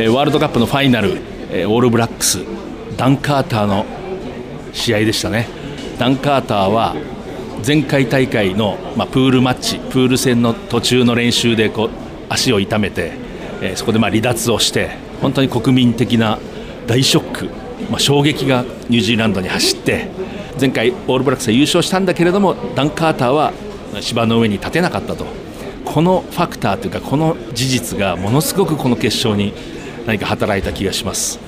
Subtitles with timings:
[0.00, 1.18] えワールドカップのファイナル、
[1.50, 2.44] えオールブラックス
[2.96, 3.84] ダン・カーターの
[4.72, 5.48] 試合でしたね。
[5.98, 6.94] ダン・カーターは
[7.66, 11.90] 前回大会の、まあ、プールマッチプール戦の途中の練習でこう
[12.28, 13.10] 足を痛めて、
[13.60, 14.90] え、そこでま離脱をして
[15.20, 16.38] 本当に国民的な
[16.86, 17.46] 大ショック、
[17.90, 20.10] まあ、衝撃がニュージーランドに走って
[20.60, 23.52] 前回オールブラックスは優勝したんだけれどもダン・カーターは
[24.00, 25.26] 芝の上に立てなかったと。
[25.84, 29.54] このファクターというかこの事実がものすごくこの決勝に
[30.08, 31.38] 何か働いた気がします。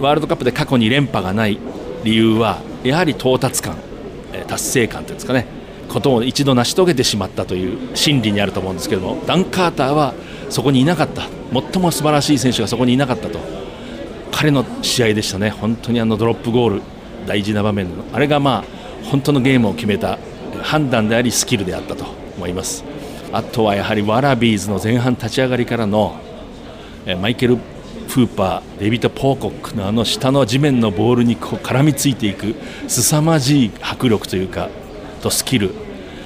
[0.00, 1.56] ワールドカップで過去に連覇がない
[2.02, 3.76] 理由はやはり到達感
[4.48, 5.46] 達成感というんですかね。
[5.88, 10.14] ことを一度成し遂げてしまったという心理にあると思うんですけどもダン・カーターは
[10.50, 11.28] そこにいなかった。
[11.52, 13.38] 最も素晴らしい選手がそこにいなかったと。
[14.32, 15.50] 彼の試合でしたね。
[15.50, 16.82] 本当にあのドロップゴール
[17.24, 18.02] 大事な場面の。
[18.12, 18.64] あれがまあ
[19.04, 20.18] 本当のゲームを決めた
[20.62, 22.04] 判断でありスキルであったと
[22.36, 22.84] 思います。
[23.32, 26.16] あとはやはりワラビーズの前半立ち上がりからの
[27.20, 27.58] マイケル・
[28.08, 32.54] フーパーデビッド・ポーコックのあの下の地面のボールにこう絡みついていく
[32.88, 34.70] 凄まじい迫力というか
[35.22, 35.70] とスキル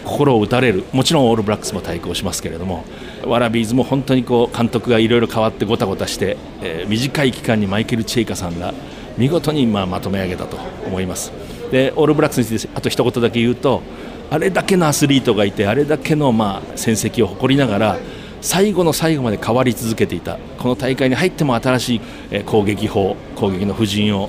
[0.05, 2.85] 心を打たれるもちろんオールブラックスも対抗しますけれども
[3.25, 8.73] ワラビーズも本当にこう監督がいろいろ変わってごたごたして、えー、短い期間にマイケル・チェイカさんが
[9.19, 11.33] 見事にまあまとめ上げたと思います。
[11.71, 13.83] でオールブラックスについてあと一言だけ言うと
[14.31, 17.99] あれだけのアスリートがいてあれだけのまあ戦績を誇りながら
[18.43, 24.29] 最後の最後まで変わり続けていたこの大会に入っても新しい攻撃法攻撃の布陣を、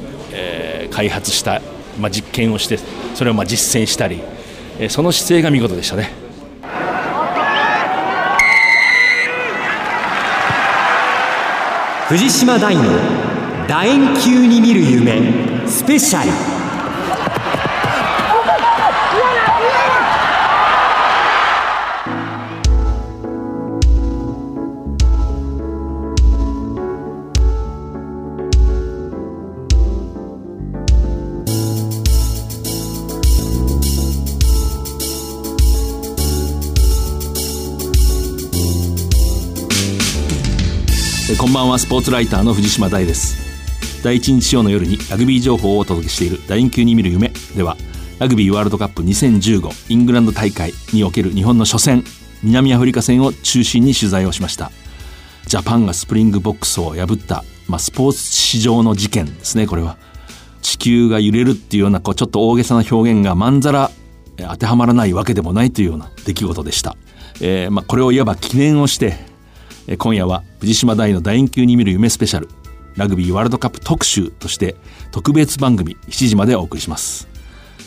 [0.89, 1.61] 開発した、
[2.00, 2.78] まあ、実験をして
[3.16, 4.22] それをまあ実践したり、
[4.80, 6.11] えー、その姿勢が見事でしたね。
[12.08, 12.84] 藤島大の
[13.67, 16.53] 楕円球に見る夢スペシャル
[41.44, 44.02] こんばんはスポーツライターの藤島大です。
[44.02, 47.34] 第1日曜の夜にラグビー情報をお届けしている楕円球に見る夢。
[47.54, 47.76] では
[48.18, 52.06] ラグビーワールドカップ2015イングランド大会における日本の初戦
[52.44, 54.72] 南アフリカ戦を中心に取材をしました。
[55.46, 59.98] ジャパンがスプリングボックスを破った、まあ、スポーツ史上の事件ですねこれは。
[60.62, 63.92] 地球が揺れるっていうようなこうちょっと大げさな表現がまんざら
[64.38, 66.96] 当てはまらないわけでもないというような出来事でした、
[67.42, 69.18] えーまあ、これをいわば記念をして
[69.98, 72.47] 今夜は藤島大の楕円球に見る夢スペシャル
[72.96, 74.78] ラグビーワールドカップ特集として
[75.12, 77.28] 特別番組7時までお送りします。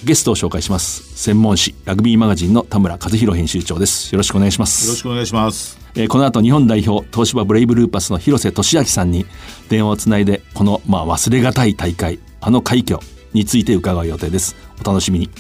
[0.05, 4.13] ゲストを紹介します専門誌ラグビーマガジンの田村和弘編集長です。
[4.15, 4.89] よろしくお願いします。
[4.89, 5.79] よろしくお願いします。
[5.95, 9.25] えこの後日本代表東芝ブレイブルーパスの広瀬俊明さんに
[9.71, 12.99] 電話をつないでこのまあ忘れがたい大会あの快挙
[13.33, 14.55] について伺う予定です。
[14.79, 15.31] お楽しみに。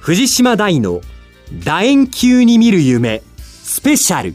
[0.00, 1.00] 藤島大の
[1.60, 4.34] 楕円球に見る夢スペシャル。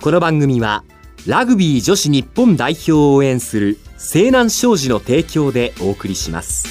[0.00, 0.82] この番組は
[1.26, 6.66] ラグビー女子日本代表を応援する西南商事の提供でお送りします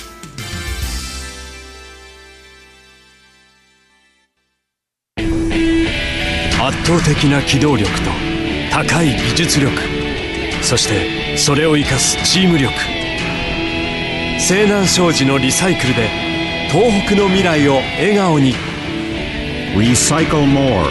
[5.18, 8.10] 圧倒的な機動力と
[8.72, 9.72] 高い技術力
[10.62, 12.74] そしてそれを生かすチーム力
[14.38, 16.10] 西南商事のリサイクルで
[16.70, 18.54] 東北の未来を笑顔に
[19.74, 20.84] Recycle more.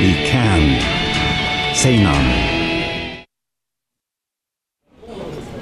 [0.00, 0.80] We can.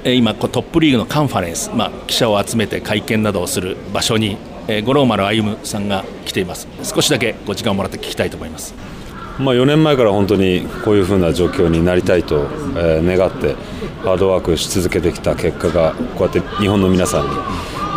[0.05, 4.37] 今トップリーグのカンファレンス、まあ、記者を集めて会見などをする場所に、
[4.67, 6.67] えー、五郎丸歩さんが来ています。
[6.83, 8.73] 少しだけご時間をもらって聞きたいと思います、
[9.39, 13.55] まあ、4年前から本当にこういうふうな状況になりたいと、えー、願って
[14.03, 17.29] ハードワークし続けてきた結果がこうやって日本の皆さん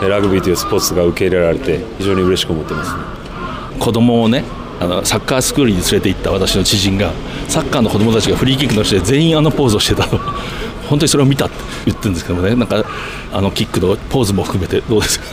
[0.02, 4.44] にラグビーというスポーツが受け入れられて非常に嬉しく思ってます、ね、子供をね
[4.80, 7.12] あのサッカースクールに連れて行った私の知人が
[7.48, 10.18] サッカーの子供たちがフリーキックのして全員あのポーズをしてたと
[10.88, 11.54] 本当にそれを見たって
[11.86, 12.54] 言ってるんですけどもね。
[12.54, 12.84] なんか
[13.32, 15.26] あのキックのポーズも含めてどうですか？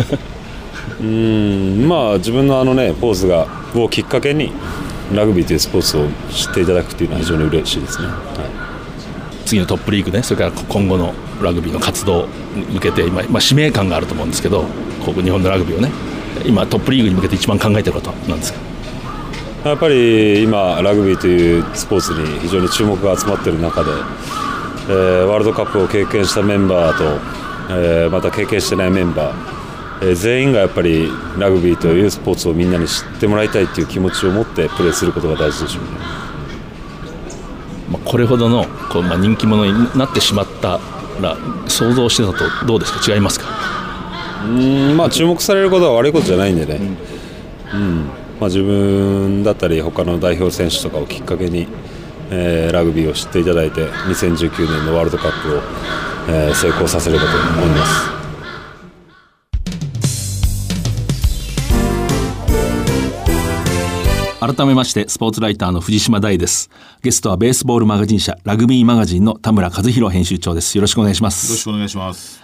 [1.01, 4.51] うんまあ自分のあのねポーズがをきっかけに
[5.13, 8.13] ラグビーというスポーツを知っていただくというのは非常に嬉しいですね、は
[9.43, 10.23] い、次のトップリーグね。
[10.23, 14.65] それから今後のラグビーの活動に向けて今、まあ、使命感があると思うんですけど
[15.05, 15.89] ここ日本のラグビーをね
[16.45, 18.59] 今トップリーグに向けて一番考えてることなんですか？
[19.65, 23.91] やっぱり今、ラグビーというスポーツに非常に注目が集まっている中で、
[24.89, 27.03] えー、ワールドカップを経験したメンバーと、
[27.71, 31.07] えー、また経験してないメンバー、えー、全員がやっぱり
[31.37, 35.89] ラグビーというスポーツをみんなに知ってもらいたいという気持ちを持ってプレーすることが大事でしょうね。
[37.91, 40.79] まあ、これほどのこう、まあ、人気者になってしまった
[41.21, 41.37] ら
[41.67, 43.13] 想像してたとどうですか？
[43.13, 43.47] 違いますか？
[44.45, 46.79] うんまあ注目されることは悪いことじゃないんでね、
[47.73, 48.05] うん
[48.39, 51.67] まあ、自分だったり他の代表選手とかをきっかけに、
[52.31, 55.61] えーラグビーを知っていただいて2019年のワールドカップを、
[56.29, 58.19] えー成功させればと思います。
[64.39, 66.69] 改めましてスポーツライターの藤島大です
[67.03, 72.41] ゲストはベースボールマガジン社ラグビーマガジンの田村和弘編集長ですよろしくお願いしまよろしすくお願いします。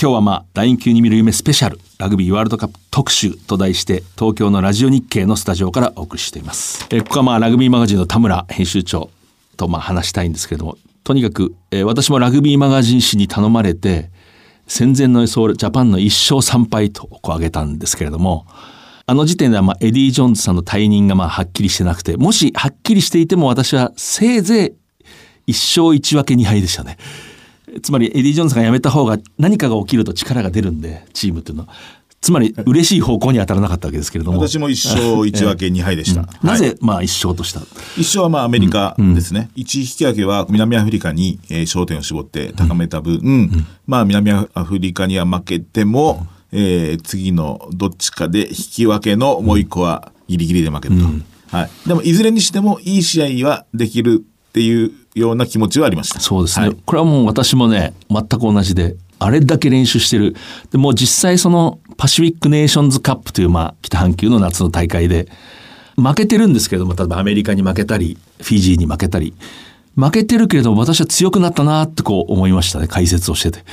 [0.00, 9.10] 今日はまあ楕円球に見る夢スペシャルラグビーワールドカップ特集と題して東京のラジオ日経のスタジオからお送りしていますえーここはまあラグビーマガジンの田村編集長
[9.56, 14.10] とまあ話したいんですけれどもとにかく、えー私もラグビーマガジン誌に頼まれて
[14.66, 18.46] 戦前の予想ジャパンの1勝3敗とこう挙げたんですけれども
[19.06, 24.74] あの時点ではまあエディ・ジョーンズさんの退任がまあはっきりしてなくてもしはっきりしていても私はせいぜ
[25.46, 26.98] い1勝1分け2敗でしたね。
[27.82, 31.72] つまりエディ・ジョーンズが辞めた方が何かが起きると力が出るんでチームっていうのは
[32.22, 34.38] つまり嬉しい方向には当たらなかったわけですけれども。
[34.38, 36.26] 私も一勝一分け二敗でした。
[36.42, 37.60] なぜはいまあ一勝とした？
[37.96, 39.50] 一勝はまあアメリカですね。
[39.56, 50.94] 一引き分けは南アフリカにえー焦点を絞って高めた分、まあ南アフリカには負けても、えー次のどっちかで引き分けのもう一個はギリギリで負ける
[51.50, 51.56] と。
[51.56, 51.70] はい。
[51.88, 56.20] でもいずれにしてもいい試合はできるっていうような気持ちはありました。
[56.20, 56.76] そうですね、はい。
[56.86, 60.34] これはもう私もね全く同じであれだけ練習してる。
[60.70, 65.28] でもう実際そのパシフィックネーションズカップというまあ北半球の夏の大会で
[65.96, 69.34] 負けてるんですけれども例えばアメリカに負けたりフィジーに負けたり
[69.96, 73.64] 負けてるけれども私は強くなったなってこう思いましたね解説をしてて。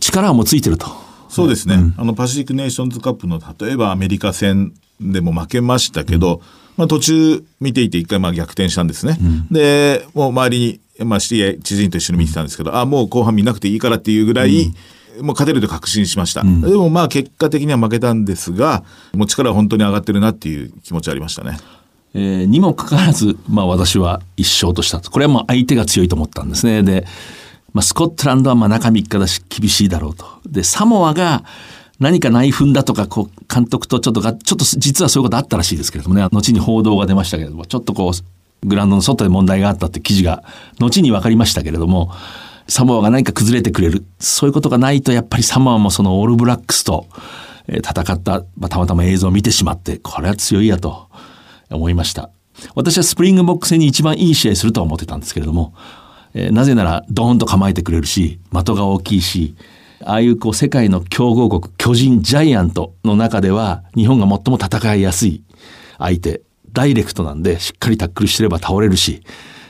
[0.00, 0.86] 力はもうついてると。
[1.28, 6.42] そうですね、あのパシフィックネーションズカップの例えばアメリカ戦でも負けましたけど、
[6.76, 9.16] まあ、途中見ていて一回まあ逆転したんですね、
[9.50, 14.74] でもう周りに、まあ、知り合い知人と一緒に見てたんですけどあもう後半見なくていいからっていうぐらい、
[15.20, 21.58] もう勝てると確信しました、でもまあ結果的には負けたんですがもう力は本当に上がってるなっていう気持ちありましたね。
[22.14, 25.00] えーにもかかわらず、まあ、私は一勝とした。
[25.00, 26.82] とこれはまあ相手が強いと思ったんですね。
[26.82, 27.06] で、
[27.72, 30.26] まあ、スコットランドはまあ中3日だし厳しいだろうと。
[30.46, 31.44] でサモアが
[32.00, 36.22] 何か内紛だとかこう監督とちょっとがちょっと実はそういうことあったらしいですけれどもね。
[36.22, 40.44] 後に報道が出ましたけれどもちょっとこうグラウンドの外で問題があったって記事が
[40.78, 42.12] 後に分かりましたけれども
[42.68, 44.04] サモアが何か崩れてくれる。
[44.18, 47.06] そういうことがないとやっぱりサモアもそのオールブラックスと
[47.68, 51.08] 戦った、まあ、たまたま映像を見てしまってこれは強いやと
[51.70, 52.30] 思いました。
[52.74, 55.74] 私はスプリングボックス戦に一番いい試合するとは思ってたんですけれども、
[56.34, 59.54] えーなぜならドーンと構えてくれるし的が大きいし
[60.04, 65.42] ああいうこう世界の強豪国巨人ジャイアントの中では日本が最も戦いやすい
[65.98, 66.42] 相手
[66.72, 69.22] ダイレクトなんでしっかりタックルしてれば倒れるし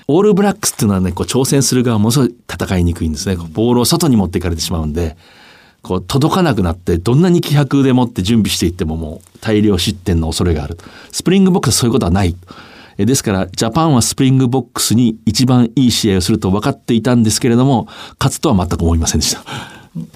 [0.08, 3.37] オールブラックスっていうのはねこう挑戦する側ものすごい戦いにくいんですね。
[3.37, 5.16] ボールを外に持っていかれてしまうんで
[5.82, 10.78] こう届かなくなってどんなに気迫でもって準備していってももう大量失点の恐れがある
[11.10, 12.37] スプリングボックスはそういうことはない
[12.99, 17.87] えですからジャパンはスプリングボックスに一番いい試合をすると分かっていたんですけれども
[18.19, 19.43] 勝つとは全く思いませんでした。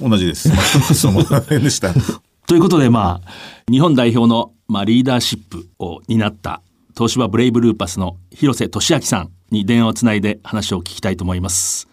[0.01, 0.51] 同じです。
[0.95, 1.93] そう思いませんでした。
[2.47, 6.61] ということでまあ日本代表の、まあ、リーダーシップを担った
[6.97, 11.89] 東芝ブレイブルーパスの廣瀬俊朗さんに電話をつないで話を聞きたいと思います。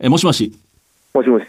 [0.00, 0.52] えもしもし。
[1.14, 1.44] もしもし、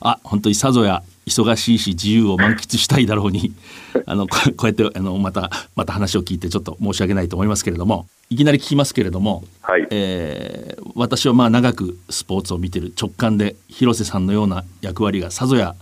[0.00, 3.52] あ本当にさぞや忙しいし自由を満喫したいだろうに。
[4.06, 8.06] あのここうやってあのまたまた話を聞いてちょっと申し訳ないと思いますけれども。
[8.32, 15.74] いきなり聞きますけれども、はい、えー私はまあ長くスポーツを見てる直感で広瀬さんのような役割がさぞや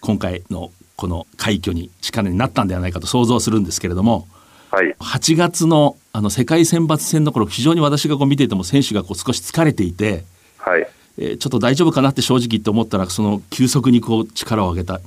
[0.00, 4.28] 今回のこの快挙に力になったんではないかと想像するんですけれども
[4.72, 10.24] はい、8月のあの世界選抜戦の頃非常に私がこう見ていても選手がこう少し疲れていて、
[10.58, 10.86] はい。
[11.18, 15.00] えーちょっと大丈夫かなって正直言って思ったらその急速にこう力を上げた。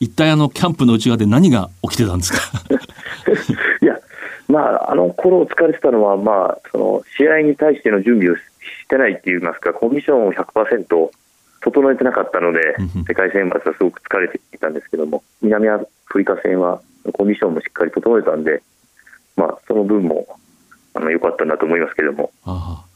[0.00, 2.38] 一体あのキャンプの内側で何が起きてたんですか？
[3.80, 3.98] いや、
[4.48, 8.42] まあ、あの頃疲れてたのは、まあ、その試合に対しての準備をし
[8.88, 11.10] てないって言いますか、コンディションを100%
[11.62, 12.76] 整えてなかったので
[13.08, 16.80] 世界選抜はすごく疲れていたんですけども、南アフリカ戦は
[17.14, 18.62] コンディションもしっかり整えたんで、
[19.36, 20.26] まあ、その分も
[20.94, 22.86] あの良かったんだと思いますけども、ああ。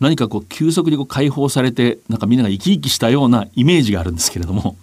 [0.00, 4.76] 何かこう急速にこう解放されてなんかみんなが生き生きしたようなイメージがあるんですけれども、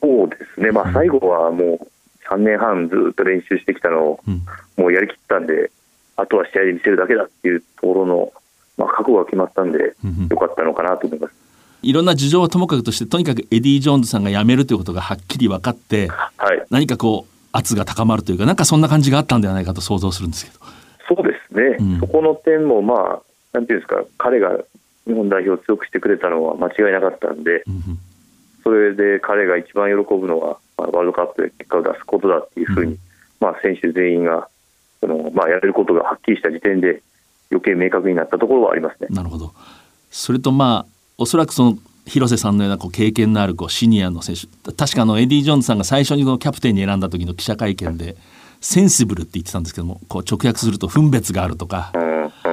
[0.00, 1.88] そうですね、まあ、最後はもう
[2.28, 4.42] 3年半ずっと練習してきたのを、うん。
[4.76, 5.70] もうやりきったんで、
[6.16, 8.32] あとは試合で見せるだけだっていうところの、
[8.76, 11.34] まあ、覚悟が決まったんでうんうん、よかったのかなと思います。
[11.82, 20.64] いろんな事情はともかくとしてとにかくエディ・ジョーンズさんが辞めるということがはっきり分かってはい、何かこう圧が高まるというかなんかそんな感じがあったんではないかと想像するんですけど。
[21.08, 22.00] そうですね、うん。
[22.00, 24.56] そこの点も、まあ、なんていうんですか、彼が
[25.06, 27.98] 日本代表を強くしてくれたのは間違いなかったんで、うんうん。
[28.62, 32.96] それで彼が一番喜ぶのは、まあ、ワールドカップで結果を出すことだっていうふうに、
[33.40, 34.48] まあ、選手全員が
[35.00, 37.02] その、まあ、やれることがはっきりした時点で
[37.50, 39.08] 余計明確になったところはありますね。
[39.10, 39.52] なるほど。
[40.10, 48.16] それとまあおそらくその廣瀬さんのようなこう経験のあるこうシニアの選手確かあのエディ・ジョーンズさんが最初にこのキャプテンに選んだ時の記者会見で
[48.60, 51.92] sensible って言ってたんですけどもこう直訳すると分別があるとか、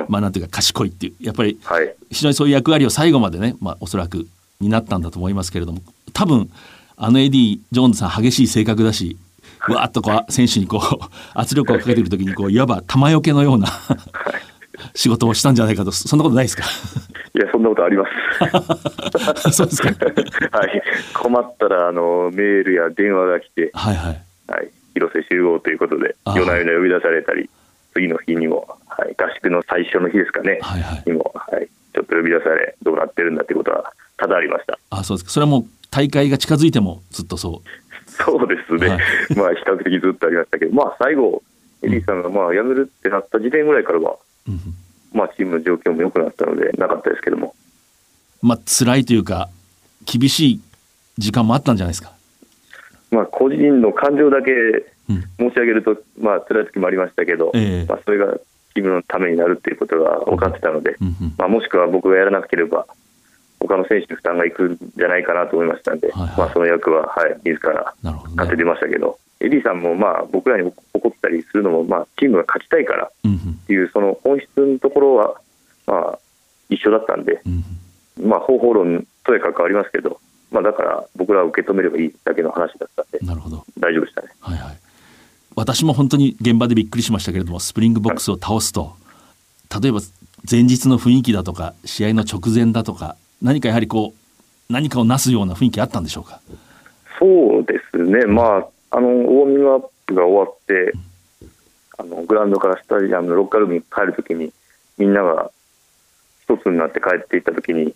[0.08, 1.96] まあなんていうか賢いっていうやっぱりはい。
[2.12, 4.28] 非常にそういう役割を最後までね、まあ、おそらく
[4.60, 5.82] 担ったんだと思いますけれども
[6.14, 6.50] 多分
[6.98, 9.18] あのエディ・ジョーンズさん激しい性格だし
[9.68, 13.68] わーっとこう選手にこう圧力をかけてる時にこういわば玉よけのような
[14.96, 16.64] 仕事をしたんじゃないかとそんなことないですか？
[17.36, 18.06] いや、そんなことありま
[19.44, 19.52] す。
[19.54, 19.90] そうですか。
[20.58, 20.82] はい、
[21.14, 24.22] 困ったらあのメールや電話が来て、はいはい。
[24.48, 27.50] はい、広瀬集合ということで、あ夜な夜な呼び出されたり、
[27.94, 31.04] 次の日にも、はい、合宿の最初の日ですかね、はいはい。
[31.06, 34.80] にも、はい、ちょっと呼び出され、どうなってるんだということは多々ありました。
[34.90, 35.26] あそうです。
[35.26, 37.70] かそれはもう大会が近づいてもずっとそう。
[38.08, 39.00] そうですね、はい。
[39.36, 41.44] まあ比較的ずっとありましたけど、まあ最後、
[41.84, 44.18] エリーさんがまあ辞めるってなった時点ぐらいからは、
[45.14, 47.56] まあチームの状況も良くなったので、なかったですけども、
[48.42, 49.50] まあ辛いというか
[50.06, 50.62] 厳しい
[51.18, 52.12] 時間もあったんじゃないですか。
[53.12, 54.52] まあ個人の感情だけ
[55.10, 55.50] うん。
[55.50, 57.86] 申し上げると、まあ辛い時もありましたけど、ええ。
[57.90, 58.38] まあそれが
[58.76, 61.34] チームのためになるっていうことが分かってたので、うんうん。
[61.38, 62.86] まあ、もしくは僕がやらなければ、
[63.60, 66.38] 他の選手に負担がいくんじゃないかなと思いましたんで、はいはい。
[66.38, 67.94] まあその役は、はい、自ら。
[68.04, 73.10] 勝って出ましたけど、エディさんもまあ僕らに怒ったりするのも、まあ、チームが勝ちたいからっ
[73.68, 75.42] ていう、その本質のところは、
[75.88, 76.20] まあ、
[76.70, 77.42] 一緒だったんで、
[78.22, 80.20] まあ、方法論とやかくありますけど、
[80.52, 83.64] まあ、だから僕らは受け止めればいいだけの話だったんで、なるほど。
[83.78, 84.30] 大丈夫でしたね。
[84.40, 84.78] はいはい。
[85.56, 88.94] 私も本当に現場でびっくりしましたけれども、スプリングボックスを倒すと、
[89.82, 90.00] 例えば
[90.50, 96.42] 前日の雰囲気だとか、試合の直前だとか、何かやはりこう、何かをなすような雰囲気あったんでしょうか？
[97.20, 100.94] そうですね、まあ、あのウォーミングアップが終わって、
[101.98, 104.52] あのグラウンドからスタジアムのロッカールームに帰るときに、
[104.98, 105.52] みんなが
[106.44, 107.94] 一つになって帰っていったときに、うん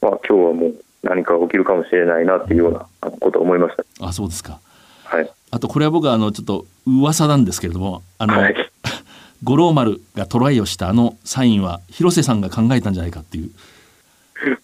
[0.00, 2.86] まあ今日はもう何か起きるかもしれないなっていうような
[3.20, 3.84] ことを思いました。
[4.00, 4.58] うんあ、そうですか。
[5.04, 8.54] はい、あとこれは僕はあのちょっと噂なんですけれども、あの、はい
[9.44, 13.50] 五郎丸がトライをしたあのサインは広瀬さんが考えたんじゃないかっていう。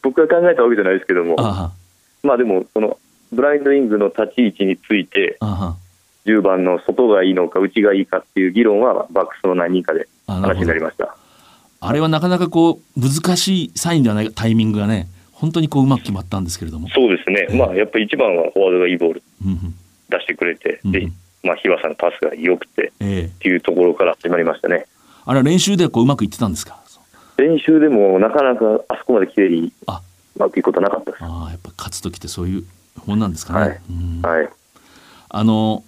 [0.03, 1.73] 僕が考えたわけじゃないですけども、あ
[2.23, 2.99] まあでも、その
[3.33, 10.81] ブラインドリングの立ち位置について、あ、あ10番の外がいいのか、内がいいかっていう議論は、バックスの何人かで話になり。
[10.81, 11.17] ました。
[11.81, 16.89] あれはなかなかこう難しいサインではないタイミングがね、本当にこううまく決まったんですけれども。
[16.89, 19.23] そうですね、まあやっぱり一番はフォワードがいいボール
[20.09, 24.87] 出してくれて、でうんまあ、小野さんのパスが良くてええっていうところから始まりましたね。
[25.25, 26.81] あれは練習ではこううまくいってたんですか？
[27.37, 30.03] 練習でもなかなかあそこまで綺麗にあ、
[30.35, 31.23] うまくいくことなかったです。
[31.23, 32.65] ああやっぱ勝つ時ってそういう
[33.07, 33.81] もんなんですかね。
[34.23, 34.49] はい。
[35.31, 35.85] あの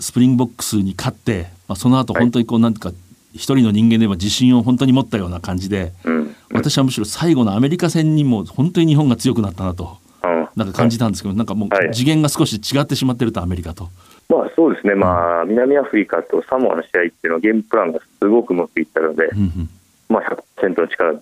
[0.00, 2.92] スプリングボックスに勝って、まあ、その後本当にこうなんか
[3.34, 6.36] 一人の人間で言えば自信を本当に持ったような感じで、うん。
[6.52, 10.48] 私はむしろ最後のアメリカ戦にも本当に日本が強くなったなとうん。
[10.56, 11.94] なんか感じたんですけど、なんかもうはい。
[11.94, 13.88] 次元が少し違ってしまってるとアメリカと。
[14.28, 19.68] まあそうですね、まあ、南アフリカとサモアの試合っていうのは、ゲームプランがすごくうまくいったので、うんうん。
[20.08, 20.22] まあ、
[20.60, 21.14] 100%の力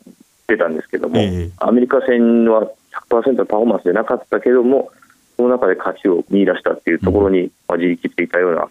[0.46, 1.50] 出たんですけども、ええ。
[1.58, 2.70] アメリカ戦は
[3.10, 4.90] 100%のパフォーマンスでなかったけども、
[5.38, 8.68] その中で勝ちを見出したっていうところに、まあ、自力っていたような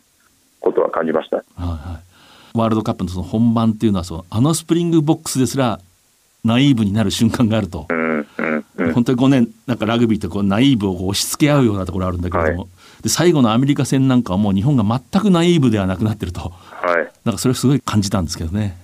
[0.59, 1.37] ことは感じました。
[1.37, 1.99] はいは
[2.53, 5.79] い、ワールドカップのその本番っていうのはそのあのスプリングボックスですら
[6.43, 8.93] ナイーブになる瞬間があると、うんうんうん。
[8.93, 12.67] 本当にこうねなんかラグビーってこうナイーブを押し付け合うようなところあるんだけれども、
[13.01, 16.49] で最後のアメリカ戦なんかはもう日本が全くナイーブではなくなってると。
[16.49, 17.11] はい。
[17.23, 18.77] なんかそれをすごい感じたんですけどね。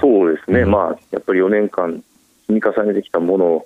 [0.00, 0.70] そうですね、うん。
[0.70, 2.02] まあ、やっぱり4年間
[2.46, 3.64] 積み重ねてきたものが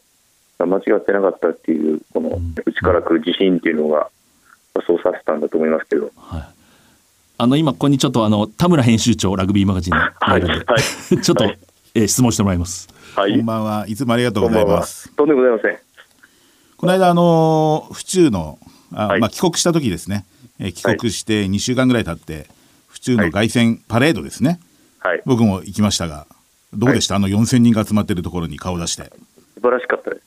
[0.66, 4.08] 間違ってなかったっていう、この内から来る自信っていうのが、
[4.86, 6.42] そうさせたんだと思いますけど、はい。
[7.38, 10.42] あの今ここにちょっとあの田村編集長ラグビーマガジンのはい。
[11.22, 11.58] ちょっと、はい
[11.94, 12.88] えー質問してもらいます。
[13.14, 13.84] はい、こんばんは。
[13.86, 15.10] いつもありがとうございます。
[15.14, 15.78] とんでもございません。
[16.76, 18.58] この間あの府中の
[18.94, 19.20] あ、はい。
[19.20, 20.24] まあ帰国した時ですね、
[20.58, 22.48] えー帰国して2週間ぐらい経って
[22.88, 24.60] 府中の凱旋パレードですね、
[25.00, 26.26] はい、僕も行きましたが
[26.72, 29.10] どうでした、あの4000人が集まってるところに顔を出して。
[29.54, 30.21] 素晴らしかったです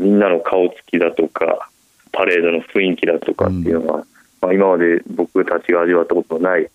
[0.00, 1.70] みんなの顔つきだとか、
[2.12, 4.04] パレードの雰囲気だとかっていうのは、
[4.40, 6.68] まあ、今まで僕たちが味わったことのない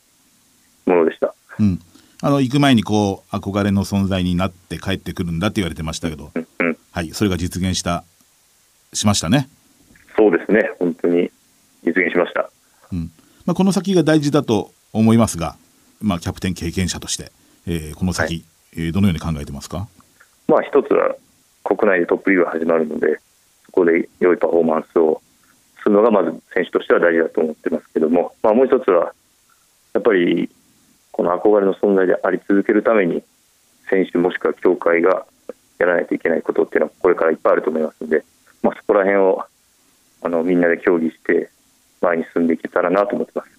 [0.86, 1.34] ものでした。
[1.60, 1.80] うん。
[2.22, 8.04] あの行く前にこう憧れの存在になって帰ってくるんだって言われてましたけど、うんうん、はいそれが実現した
[8.94, 9.50] しましたね、
[10.18, 11.30] そうですね、本当に
[11.84, 12.50] 実現しました。
[12.94, 13.12] うん。
[13.46, 15.58] まあ、この先が大事だと思いますが、
[16.02, 17.32] まあ、キャプテン経験者として、
[17.68, 18.46] えーこの先、はい。
[18.78, 19.88] えーどのように考えてますか？
[20.48, 21.16] まあ一つは
[21.66, 23.20] 国内でトップリーグが始まるので、
[23.66, 25.22] そこで良いパフォーマンスを
[25.82, 29.14] するのがまず選手としては大事だと思ってますけども、まあ、もう一つは
[29.94, 30.50] やっぱり
[31.12, 33.24] この憧れの存在であり続けるために
[33.90, 35.26] 選手もしくは協会が
[35.80, 38.24] やらないといけないことっていうのはこれからいっぱいあると思いますので、
[38.62, 39.46] まあ、そこら辺を
[40.22, 41.50] あのみんなで協議して
[42.02, 43.50] 前に進んでいけたらなと思ってます。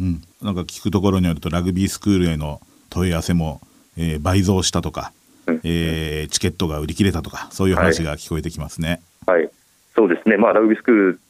[0.00, 3.60] うん、なんか聞くところによるとラグビースクールへの問い合わせも、
[3.96, 5.12] えー、倍増したとか、
[5.64, 9.02] えー、チケットが売り切れたとかそういう話が聞こえてきますね。
[9.26, 9.50] はい、はい、
[9.94, 11.20] そうですね、まあ、ラグビースクール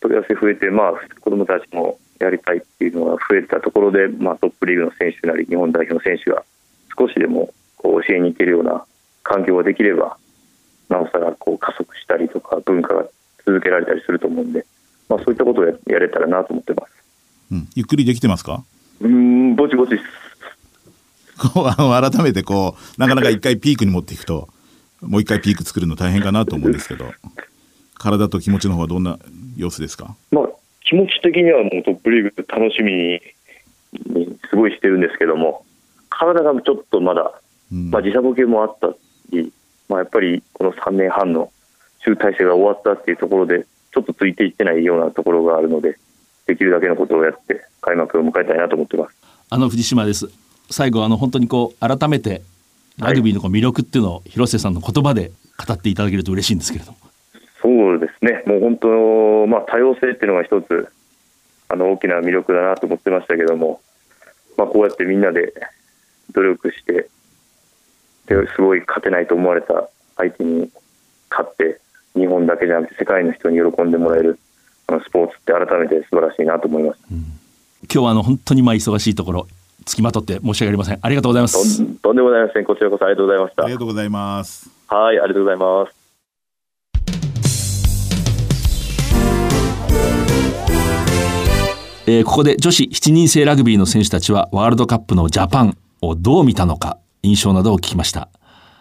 [0.00, 6.44] 問い合わせ増えて、まあ、子どもたちもやりたいっていうのが増えたところで、まあ、トップリーグの選手なり日本代表の選手が
[6.98, 8.84] 少しでもこう教えに行けるような
[9.22, 10.16] 環境ができれば
[10.88, 13.06] なおさらこう加速したりとか文化が
[13.44, 14.64] 続けられたりすると思うんで、
[15.08, 16.92] まあ、そういったことをやれたらなと思ってます、
[17.52, 18.62] うん、ゆっくりできてますか？
[19.00, 19.98] うんぼちぼち
[21.38, 24.48] こうあの改めてこうなかなか一回ピークに持っていくと
[25.00, 27.12] もう一回ピーク作るの大変かなと思うんですけど
[27.94, 29.18] 体と気持ちの方はどんな
[29.56, 30.48] 様子ですか、まあ、
[30.84, 33.20] 気持ち的にはもうトップリーグ楽しみに
[34.48, 35.64] すごいしてるんですけども
[36.08, 37.32] 体がちょっとまだ、
[37.70, 38.94] まあ、時差ボケもあった
[39.30, 39.52] り、
[39.88, 41.50] まあ、やっぱりこの3年半の
[42.04, 45.98] 集大成が終わったっていうところでちょっとついていってないようなところがあるので
[46.46, 49.16] できるだけのことをやって開幕を迎えたいなと思ってます。
[49.48, 50.28] あの藤島です
[50.70, 52.42] 最後あの本当にこう改めて
[52.98, 55.32] ラグビーのこう魅力っていうのを広瀬さんの言葉で
[55.64, 56.98] 語っていただけると嬉しいんですけれども。
[57.62, 60.88] そうですね、もう本当、まあ、多様性っていうのが一つ
[61.68, 63.80] あの大きな魅力だなと思ってましたけども、
[64.56, 65.52] まあ、こうやってみんなで
[66.32, 67.08] 努力して
[68.26, 70.70] ですごい勝てないと思われた相手に
[71.30, 71.80] 勝って
[72.14, 74.38] 日本だけじゃなくて世界の人に喜んでもらえる
[74.86, 77.28] あのスポーツって改めて素晴らしいなと思います、うん、今
[77.88, 79.48] 日はあの本当にまあ忙しいところ
[79.86, 80.98] つきまとって申し訳ありません。
[81.00, 81.78] ありがとうございます。
[82.02, 83.62] とんでもございませんこちらこそありがとうございました。
[83.62, 84.68] ありがとうございます。
[84.88, 86.06] はいありがとうございます。
[92.08, 98.28] えー、ここで女子7人制ラグビーの選手たちはワールドカップのジャパンをどう見たのか印象などを聞きました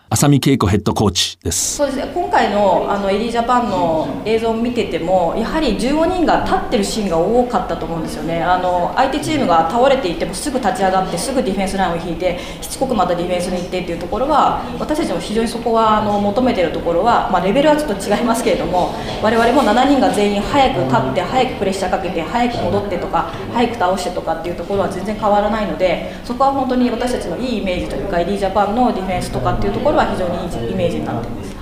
[0.08, 1.78] 浅見恵子ヘッドコーチです。
[1.78, 2.12] そうですね。
[2.14, 8.44] 今回のあのエリージャパンの映像を見ててもやはり15人が立ってるシーンが多かったと思うんですよね。
[8.44, 30.70] あの相手チームが倒れていてもすぐ立ち上がってすぐディフェンスラインを引いてしつこくまたディフェンスに行ってっていうところは私たちも非常にそこはあの求めてるところは、まあ、レベルはちょっと違いますけれども我々も7人が全員早く立って早くプレッシャーかけて早く戻ってとか早く倒してとかっていうところは全然変わらないのでそこは本当に私たちのいいイメージというかエリージャパンのディフェンスとかっていうところは非常にい。
[30.70, 31.56] いイメージになってます。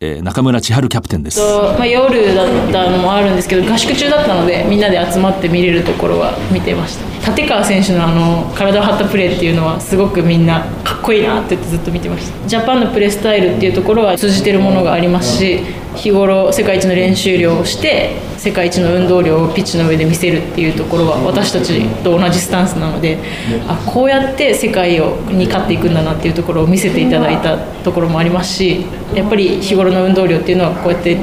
[0.00, 15.60] えー、中村千春キャプテンです、まあ、夜だったのもあるんですけど合宿中だったのでみんなで集まって見れるところは見てました立川選手のあの体を張ったプレーっていうのはすごくみんなかっこいいなってずっと見てましたジャパンのプレースタイルっていうところは通じてるものがありますし
[15.94, 23.18] 日頃世界一の練習量をして世界一の運動量をピッチの上で見せるっていうところは私たちと同じスタンスなので
[23.68, 28.84] あこうやって世界をに勝っていくんだなっていうところを見せていただいたところもありますし
[29.14, 31.18] やっぱり日頃の運動量っていうのはこうやって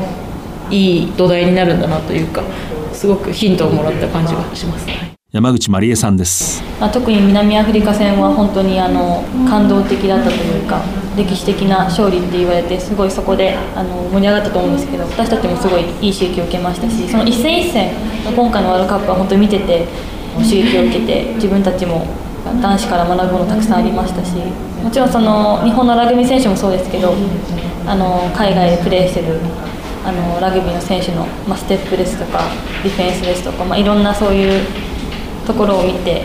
[0.71, 2.43] いい土台になるんだなというか
[2.93, 5.10] すごくヒントをもらった感じがします。
[5.31, 10.83] 山口まりえさんです、まあ、特に南アフリカ戦は本当にあの感動的だったというか
[11.15, 17.95] 歴史的な勝利って言われてすごいそこであの盛り上がったと思うんですけど私たちもすごいいい刺激を受けましたしその一戦一戦
[18.35, 19.87] 今回のワールドカップは本当に見てて
[20.35, 22.05] 刺激を受けて自分たちも
[22.61, 24.35] 男子から学ぶものたくさんありましたし
[24.83, 27.15] もちろんその日本のラグビー選手もそうですけど
[27.87, 29.39] あの海外でプレーしてる
[30.03, 32.43] あのラグビーの選手の、まあ、ステップですとか
[32.83, 34.90] ディフェンスですとか、まあ、いろんなそういう
[35.45, 36.23] ところを見て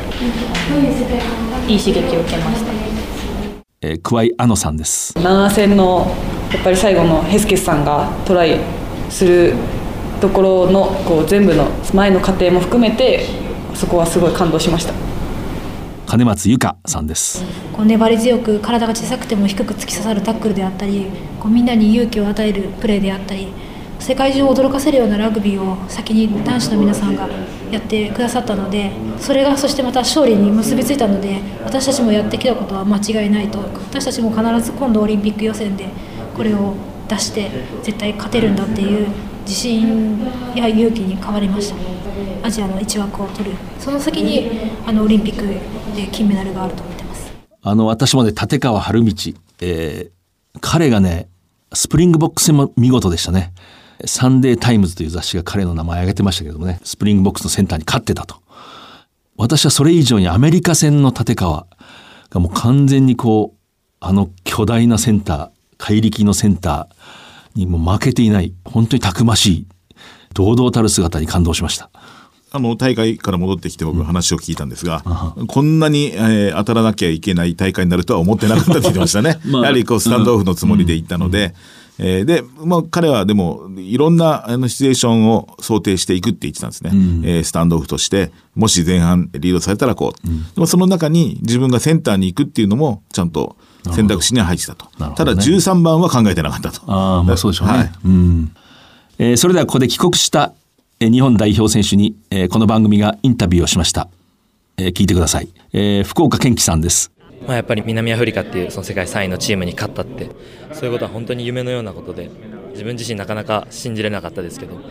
[1.68, 2.72] いい刺激を受けました。
[3.82, 5.12] えー、桑井あのさんです。
[5.18, 6.06] 7戦の
[6.52, 8.58] やっぱり最後のヘスケスさんがトライ
[9.10, 9.54] する
[10.20, 13.26] ところのこう全部の前の過程も含めて
[13.74, 14.94] そこはすごい感動しました。
[16.06, 17.44] 金松由香さんです。
[17.72, 21.06] こう粘り強く体が小さくても低く突き刺さるタックルであったり
[21.40, 23.48] こうみんなに勇気を与えるプレーであったり
[23.98, 27.28] 世界中を驚かせるようなラグビーを先に男子の皆さんが
[27.70, 35.88] やってくださったのでそれがそしてまた勝利に結びついたので私たちもやってきたことは間違いないと私たちも必ず今度オリンピック予選で
[36.36, 36.74] これを
[37.08, 37.50] 出して
[37.82, 39.08] 絶対勝てるんだっていう
[39.42, 40.18] 自信
[40.54, 41.76] や勇気に変わりました。
[42.46, 43.56] アジアの1枠を取る。
[43.78, 44.50] その先に
[44.86, 45.46] あのオリンピック
[45.96, 47.32] で金メダルがあると思ってます。
[47.62, 49.12] あの私もね立川理道、
[49.60, 51.28] えー、彼がね
[51.72, 53.52] スプリングボックス戦も見事でしたね。
[54.04, 58.36] サンデータイムズという雑誌が彼の名前を挙げてましたけどもね、スプリングボックスのセンターに勝ってたと。
[59.36, 61.66] 私はそれ以上にアメリカ戦の立川
[62.30, 63.56] がもう完全にこう、
[64.00, 69.66] あの巨大なセンター、怪力のセンターにも負けていない本当にたくましい
[70.34, 71.90] 堂々たる姿に感動しました。
[72.52, 75.02] あの大会から戻ってきて僕話を聞いたんですが、
[75.48, 79.40] こんなに、えー当たらなきゃいけない大会になるとは思ってなかったって言ってましたね。
[79.44, 81.54] まあやはりこうスタンドオフのつもりで行ったので、
[81.98, 86.90] えーで、まあ、彼はでもいろんなあのシチュエーションを想定していくって言ってたんですね。
[87.24, 93.56] えースタンドオフとしてもし前半リードされたらこう、でもその中に自分がセンターに行くっていうのもちゃんと
[93.92, 94.86] 選択肢には入ってたと。
[95.14, 96.80] ただ13番は考えてなかったと。
[96.86, 97.74] ああ、まあそうでしょうね。
[97.74, 98.52] はいうん
[99.18, 100.52] えーそれではここで帰国した
[101.00, 104.08] えー日本代表選手に、えーこの番組がインタビューをしました。
[104.76, 105.48] えー聞いてください。
[105.72, 107.10] えー福岡健樹さんです。
[107.46, 110.30] まあ、やっぱり南アフリカっていうその世界3位のチームに勝ったって
[110.72, 112.30] そういうことは本当に夢のようなことで
[112.72, 114.82] 自分自身なかなか信じれなかったですけどま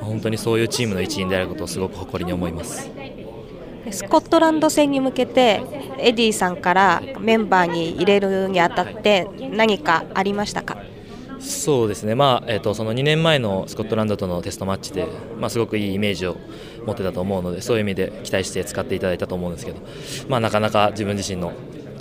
[0.00, 2.90] あ本当にそういうチームの一員であることをすごく誇りに思います。
[3.90, 5.62] スコットランド戦に向けて
[5.98, 10.78] エディさんからメンバーに入れるにあたって何かありましたか？
[11.40, 15.06] そうですね、まあえー、とその2年前のスコットランドとのテストマッチで、
[15.38, 16.38] まあ、すごくいいイメージを
[16.86, 19.80] 持ってたと思うのでそういう意味で期待して使っていただいたと思うんですけど、
[20.28, 21.52] まあ、なかなか自分自身の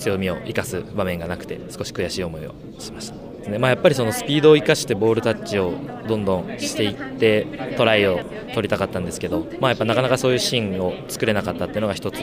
[0.04, 3.16] 強みを生かす場面がなくて少し悔しい思いをしました。
[3.50, 5.74] ねまあ、やっぱりそのスピードを生かしてボールタッチを
[6.08, 8.20] どんどんしていってトライを
[8.54, 12.20] 取りたかったんですけど、まあ、やっぱなかなかそういうシーンを作れなかったっていうのが一つ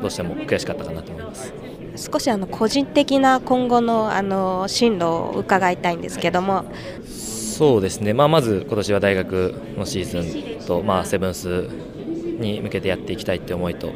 [0.00, 1.52] どうしても悔しかったかなと思います。
[1.96, 6.64] 少しあの個人的な今後のあの進路を伺いたいんですけども
[7.06, 11.68] そうですね、まあ、まず今年は大学のシーズンと、まあ、セブンス
[12.40, 13.92] に向けてやっていきたいって思いと、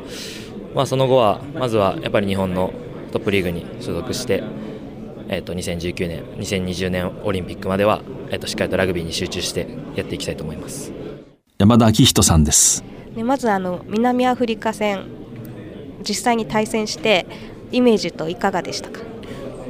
[0.74, 2.74] まあ、その後はまずはやっぱり日本の
[3.16, 4.42] トップリーグに所属して、
[5.28, 10.92] えー、と2019年、2020年オリンピックまでは、えー、としっかりとラグビーに集中してやっていきたいと思います。
[11.56, 12.84] 山田明人さんです。
[13.14, 15.06] ねまずあの南アフリカ戦
[16.06, 17.26] 実際に対戦して
[17.72, 19.00] イメージといかがでしたか？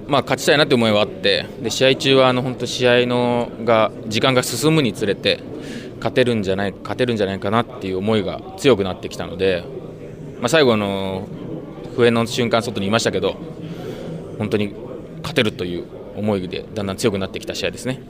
[0.08, 5.40] まあ、勝ちたいなって思いはあってで試合中はあの本当試合のが時間が進むにつれて
[5.98, 9.62] 勝てるんじゃない勝てるんじゃないかなっていう思いが強くなってきたので、
[10.40, 11.28] まあ、最後の
[11.96, 13.36] 笛の瞬間外にいましたけど
[14.38, 14.74] 本当に
[15.18, 15.84] 勝てるという
[16.16, 18.00] 思いでだんだん強くなってきた試合ですね。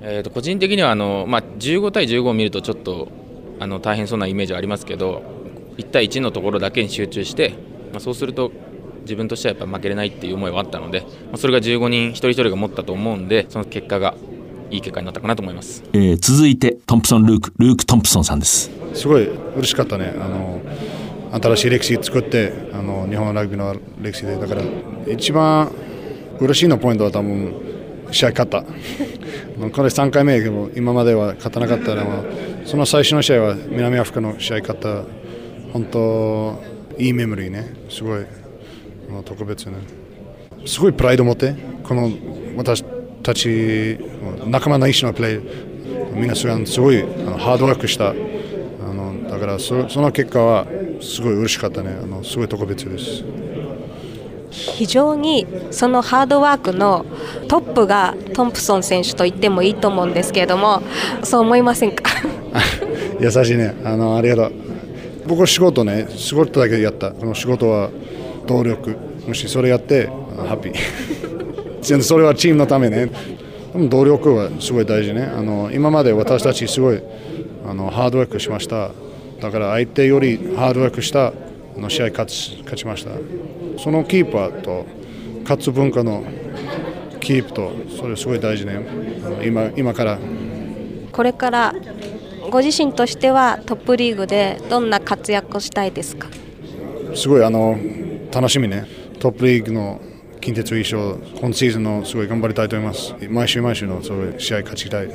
[0.00, 3.08] えー、と個人的にはあの、まあ、15対15を見るとちょっと
[3.58, 5.22] あの大変そうなイメージはありますけど
[5.78, 7.54] 1対1のところだけに集中して、
[7.92, 8.52] まあ、そうすると
[9.00, 14.14] 自分としてはやっぱ負けれないっていう思いはあったので、まあ、それが15人一人一人が持ったと思うんでその結果が
[14.70, 15.82] いい結果になったかなと思います。
[15.92, 18.70] えー続いてトンプソン・ルーク、ルーク・トンプソンさんです。
[18.94, 20.14] すごい嬉しかったね。
[20.18, 20.60] あの
[21.32, 24.62] 新しい歴史作ってあの日本ラグビーの歴史でだから
[25.06, 25.70] 一番
[26.40, 27.54] 嬉しいのポイントは多分
[28.10, 28.62] 試合勝った。
[28.62, 28.68] こ
[29.58, 32.24] れ3回目でも今までは勝たなかったのは
[32.64, 35.02] その最初の試合は南アフリカの試合勝った
[35.72, 36.62] 本当
[36.98, 37.74] いいメモリーね。
[37.88, 38.24] すごい
[39.24, 39.76] 特別ね。
[40.66, 42.10] すごいプライド持ってこの
[42.56, 42.84] 私
[43.22, 43.98] たち
[44.46, 47.02] 仲間の一緒のプレーみんなすごい
[47.38, 48.14] ハードワークした
[49.36, 50.66] だからそその結果は
[51.00, 51.90] すごい嬉しかったね。
[52.02, 53.22] あのすごい特別です。
[54.50, 57.04] 非常にそのハードワークの
[57.48, 60.80] トップがトンプソン選手と言ってもいいと思うんですけれども
[61.22, 62.04] そう思いませんか？
[63.20, 63.74] 優しいね。
[63.84, 64.52] あのありがとう。
[65.26, 67.10] 僕は仕事ね仕事だけやった。
[67.10, 67.90] この仕事は
[68.46, 68.96] 動力。
[69.28, 70.72] もしそれやってハッピー。
[71.82, 73.10] 全然それはチームのためね。
[73.74, 75.30] でも動力はすごい大事ね。
[75.36, 77.02] あの今まで私たちすごい
[77.68, 78.90] あのハードワークしました
[79.40, 81.32] だから相手よりハードワークしたあ
[81.76, 83.10] の試合勝ち勝ちました。
[83.78, 84.86] そのキーパーと
[85.42, 86.24] 勝つ文化の
[87.20, 88.80] キープとそれすごい大事ね。
[89.44, 90.18] 今今から。
[91.12, 91.74] これから
[92.50, 96.28] ご自身としてはトップリーグでどんな活躍をしたいですか？
[97.14, 97.78] すごいあの
[98.32, 98.86] 楽しみね。
[99.18, 100.00] トップリーグの
[100.40, 103.14] 近鉄優勝今シーズンのすごい頑張りたいと思います。
[103.28, 105.08] 毎週毎週のすごい試合勝ちたい。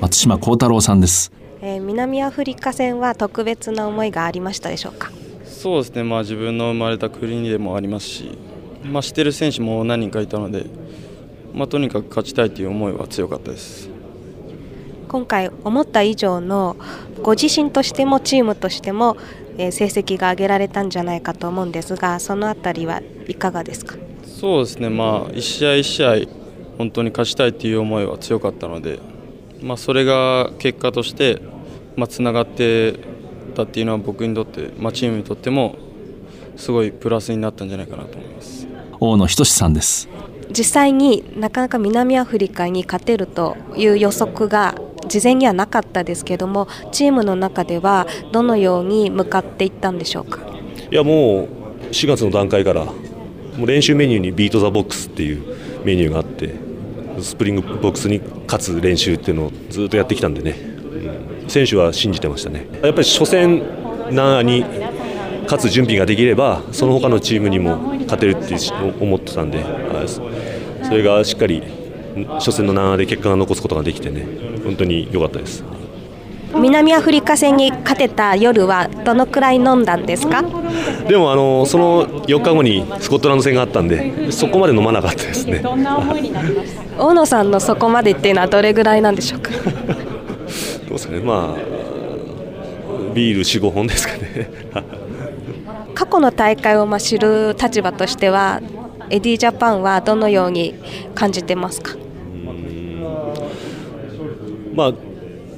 [0.00, 1.32] 松島幸太郎さんです。
[1.68, 5.12] えー南アフリカ戦は特別な思いがありましたでしょうか？
[5.44, 8.38] そうですね、まあ、自分の生まれた国でもありますし、
[8.84, 10.64] まあ、知ってる選手も何人かいたので、
[11.52, 13.90] まあ、とにかく勝ちたいという思いは強かったです。
[15.08, 16.76] 今回思った以上の
[17.22, 19.18] ご自身としてもチームとしても、
[19.58, 23.98] えー成績が上げられたんじゃないかと思うんですがそのあたりはいかがですか？
[24.24, 26.16] そうですね、まあ、一試合一試合、
[26.78, 29.00] 本当に勝ちたいという思いは強かったので、
[29.60, 31.42] まあ、それが結果として、
[31.98, 32.94] まあ、つながって
[33.54, 35.76] たっていうのは僕にとって、まあ、チームにとっても
[36.56, 38.66] すごいプラスになったんじゃないかなと思います。
[39.00, 40.08] 大野均さんです。
[40.50, 50.40] 実際になかなか南アフリカに勝てるという予測が事前にはなかったですけどもチームの中ではどのように向かっていったんでしょうか？
[50.90, 51.48] いやもう
[51.90, 52.92] 4月の段階からも
[53.64, 55.42] う練習メニューにビート・ザ・ボックスっていう
[55.84, 56.54] メニューがあって
[57.20, 60.77] スプリングボックスに勝つ練習っていうのをずっとやってきたんでね、うん、
[61.48, 62.66] 選手は信じてましたね。
[62.82, 63.62] やっぱり初戦
[64.10, 64.64] なに
[65.44, 68.54] 勝つ準備ができればその他のチームにも勝てるって
[69.00, 69.64] 思ってたんで
[70.82, 71.62] それがしっかり
[72.38, 74.26] 初戦の7で結果が残すことができてね
[74.64, 75.64] 本当に良かったです。
[76.54, 80.42] 南アフリカ戦に勝てた夜はどのくらい飲んだんですか？
[81.06, 85.62] でもあのその4日後にスコットランド戦があったんでそこまで飲まなかったですね。
[86.98, 89.50] 大野さんのそこまでっていうのはどれぐらいなんでしょうか？
[89.50, 89.58] ど
[90.90, 91.20] うですかね。
[91.20, 91.62] まあ
[93.14, 94.50] ビール45本ですかね。
[95.94, 98.60] 過去の大会をまあ知る立場としては
[99.10, 100.74] エディジャパンはどのように
[101.14, 101.96] 感じてますか？
[104.74, 104.92] まあ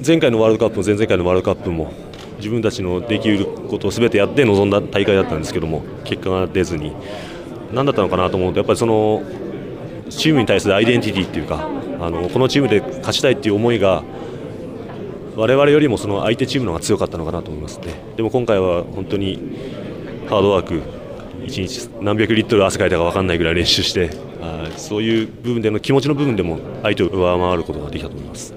[0.05, 1.93] 前回のワールドカップも前々回のワールドカップも
[2.37, 6.91] 自分たちのできることをすべてやって臨んだ大会だったんですけども結果が出ずに
[7.71, 9.21] 何だったのかなと思うとやっぱりその
[10.09, 14.03] チームに対するアイデンティティっていうかあのこのチームで勝ちたいっていう思いが
[15.35, 19.35] 我々よりもその相手チームの方が強かったのかなと思いますねでも今回は本当に
[20.27, 20.81] ハードワーク
[21.45, 24.11] 1日何百リットル汗かいたか分かんないぐらい練習して
[24.77, 28.53] そういう部分での気持ちの部分でも相手を上回ることができたと思います。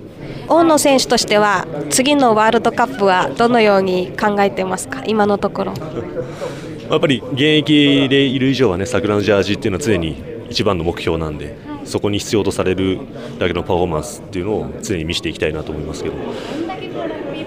[0.47, 5.75] 大野選手としては次のワールドカップはどのように考えてますか、今のところ。
[6.91, 12.99] やっぱり現役でいる以上はね桜のジャージっていうのは常に一番の目標なんでそこに必要とされる
[13.39, 16.17] だけのパフォーマンスっていうのを常に見せていきたいなと思いますけど。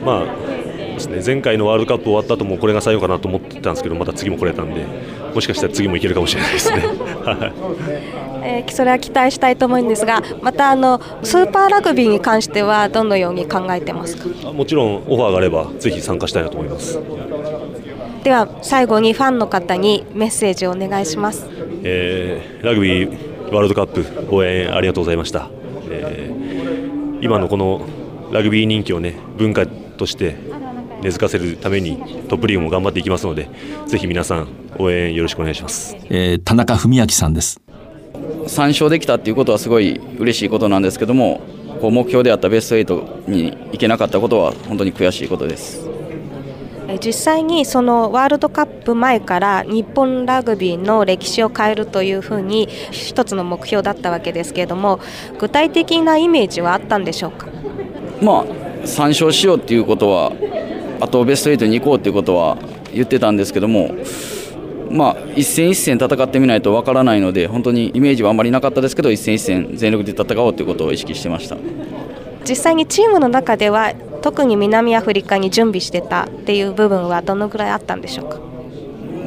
[0.06, 0.58] まあ
[0.98, 1.22] ですね。
[1.26, 4.86] 前回のワールドカップ終わった後もこれが最後かなと思ってたんですけどまた次も来れたんで
[5.34, 6.84] もしかしたら次もいけるかもしれないですね。
[8.44, 14.52] えー、それは期待したいと思うんですがまたあのスーパーラグビーに関してはどのように考えてますか？
[14.52, 17.00] もちろんオファーがあればぜひ参加したいなと思います。
[18.24, 21.48] では最後にファンの方にメッセージをお願いします、
[21.84, 25.50] えー、ラグビーワールドカップ応援ありがとうございました、
[25.90, 27.88] えー、今のこの
[28.32, 30.36] ラグビー人気をね文化として
[31.02, 33.50] 根付かせるためにトップリーグも頑張っていきますので
[33.86, 37.62] ぜひ皆さん応援よろしくお願いします、えー、田中文明さんです。
[38.48, 41.42] 3勝できたっていうことはすごい嬉しいことなんですけども
[41.82, 45.88] こう目標であったベスト8に行けなかったことは本当に悔しいことです
[47.04, 55.00] 実際にそのワールドカップ前から日本ラグビーの歴史を変えるというふうに一つの目標だったわけですけれども
[55.38, 57.48] 具体的なイメージはあったんでしょうか？
[58.22, 58.46] まあ
[58.86, 60.32] 3勝しようっていうことは
[61.02, 62.58] あとベスト8に行こうっていうことは
[62.94, 63.92] 言ってたんですけども
[64.90, 71.58] まあ、一戦一戦戦ってみないとわからないので本当にイメージはあまりなかったですけど一戦一戦全力で戦おうということを意識してました。
[72.48, 78.40] 実際にチームの中では特に南アフリカに準備してたっていう部分はどのぐらいあったんでしょうか、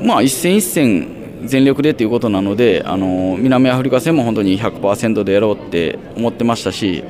[0.04, 7.02] まあ、一戦一戦全力でということなのであの南アフリカ戦も本当に100%でやろうって思ってましたし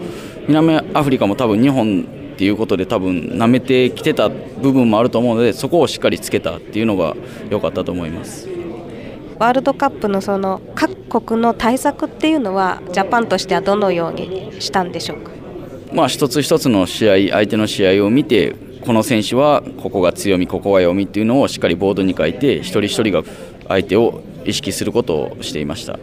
[0.46, 2.02] 南アフリカも多分日本
[2.34, 7.14] っていうことで多分舐めてきてた部分もあると思うのでそこをしっかりつけたっていうのが
[7.50, 8.48] 良かったと思います。
[9.38, 15.30] ワールドカップのその各国の対策っていうのはジャパンとしてはどのようにしたんでしょうか、
[15.92, 18.54] まあ、一つ一つの試合相手の試合を見て
[18.86, 23.22] この選手はここが強みここが弱みっていうのをしっかりボードに書いて一人一人が
[23.68, 25.98] 相手を意識することをしていました。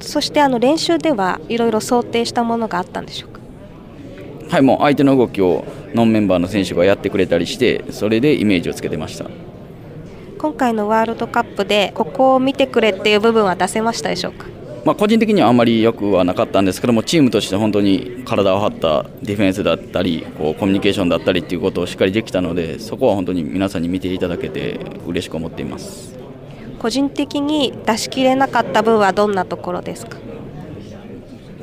[0.00, 3.40] そしてあの練習ではいろいろ想定したものがあったんでしょうか？
[4.50, 9.26] はい、もう相手の動きをノンメンバーの選手がやってくれたりしてそれでイメージをつけてました。
[10.38, 14.46] 今回のワールドカップでここを見てくれっていう部分は出せましたでしょうか？
[14.88, 26.16] まあ、個人的にはあまりよくはなかったんですけどもチームとして本当に体を張ったディフェンスだったりこうコミュニケーションだったりということをしっかりできたのでそこは本当に皆さんに見ていただけて嬉しく思っています。
[26.78, 30.16] 個人的に出し切れなかった分はどんなところですか？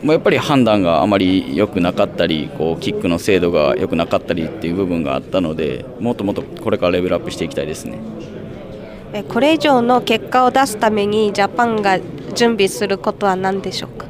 [0.04, 7.98] まあ、やっぱり判断があまり良くなかったりこうキックの精度が良くなかったりっていう部分があったのでもっともっとこれからレベルアップしていきたいですね
[9.24, 12.00] これ以上の結果を出すためにジャパンが
[12.36, 14.08] 準備することは何でしょうか？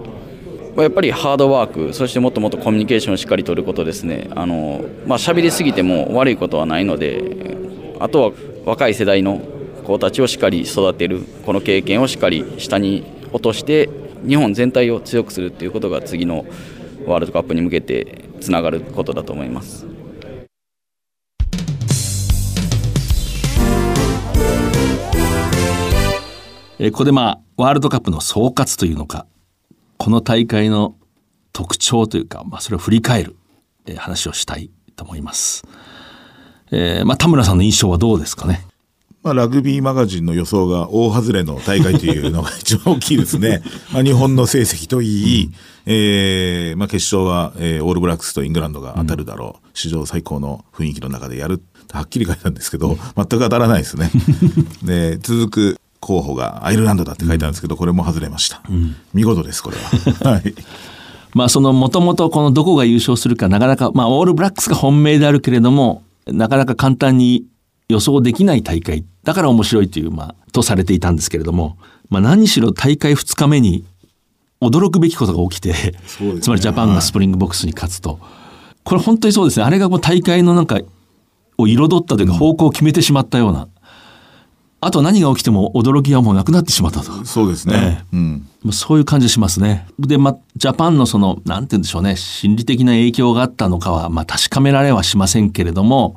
[0.82, 7.56] やっぱりハードワークそしてもっともっとコミュニケーションをしっかり取ることですねあの、まあ、喋りすぎても悪いことはないので
[8.00, 8.32] あとは
[8.66, 9.40] 若い世代の
[9.86, 13.90] 子たちをしっかり育てるこの経験をしっかり下に落として
[14.28, 16.46] 日本全体を強くするということが次の
[17.06, 19.86] ワールドカップに向けてつながることだと思います。
[26.80, 29.26] えここでまあワールドカップの総括というのか
[29.98, 30.96] この大会の
[31.54, 33.38] 特徴というか、まあ、それを振り返る、
[33.86, 35.64] え話をしたいと思います。
[36.70, 38.66] えー、まあ田村さんの印象はどうですかね？
[39.24, 43.64] まあ、ラグビーマガジンの予想が大外れの大会というのが 一番大きいですね。
[43.92, 45.52] まあ、日本の成績といい、
[45.86, 49.68] えーまあ、決勝は、えーオールブラックスとイングランドが当たるだろう。
[49.74, 51.64] 史上最高の雰囲気の中でやる。
[51.92, 54.12] はっきり書いたんですけど、全く当たらないですね。
[54.84, 58.62] で、続く候補がアイルランドだって書いてあるんですけど、これも外れました。
[59.14, 60.30] 見事です、これは。
[60.32, 60.54] はい。
[61.34, 67.46] まあそのもともとこのどこが優勝するかなかなか、まあオールブラックスが本命であるけれども、なかなか簡単に
[67.90, 69.04] 予想できない大会。
[69.24, 71.78] だから面白いという、まあ、とされていたんですけれども、
[72.10, 73.84] まあ何しろ大会2日目に
[74.62, 75.74] 驚くべきことが起きて、
[76.42, 78.20] つまりジャパンがスプリングボックスに勝つと。
[78.84, 79.66] これ本当にそうですね。
[79.66, 80.80] あれがもう大会のなんか
[81.58, 83.68] を彩ったというか方向を決めてしまったような。
[84.82, 87.26] あと何が起きても驚きはもうなくなってしまったと。
[87.26, 88.06] そうですね。
[88.14, 88.48] うん。
[88.72, 89.88] そういう感じしますね。
[90.00, 96.16] で、まあ、ジャパンのその、なんて言うんでしょうね、心理的な影響があったのかは、まあ、確かめられはしませんけれども、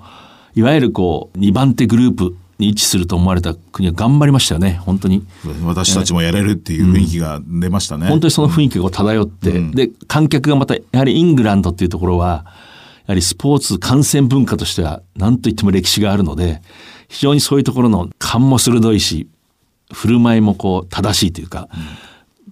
[0.55, 5.25] いわゆるこう、2番手グループに位置すると思われた国は頑張りましたよね、本当に。
[5.65, 8.09] 私たちもやれるっていう雰囲気が出ましたね。
[8.09, 12.45] 本当にその雰囲気が漂って、で、観客がまた、やはりイングランドっていうところは、
[13.07, 16.61] やはりスポーツ観戦文化としては何と言っても歴史があるので、
[17.09, 19.29] 非常にそういうところの勘も鋭いし、
[19.93, 21.69] 振る舞いもこう正しいというか、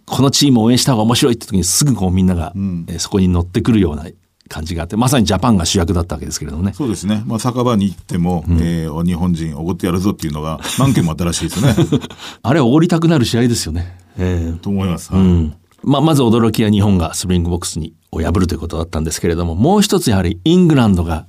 [0.07, 4.07] このチームを応援した方が面白いって時にすぐこうみんなが、えーそこに乗ってくるような
[4.49, 6.73] 感じがあって、まさにジャパンが主役だったわけですけれどもね。
[6.73, 7.23] そうですね。
[7.27, 11.75] まあ、酒場に行っても、えー日本人おごってやるぞっていうのが 何件もあったらしいですね。
[12.43, 13.99] あれおごりたくなる試合ですよね。
[14.17, 15.11] えーと思います。
[15.13, 15.55] うん。
[15.83, 21.27] まあ、まず驚きは日本がスプリングボックスにを破るということだったんですけれども、もう一つやはりイングランドが、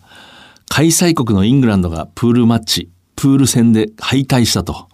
[0.69, 4.87] 開催国のイングランドがプールマッチ、プール戦で敗退したと。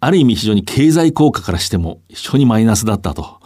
[0.00, 3.38] ある意味非常に経済効果からしても非常にマイナスだったと。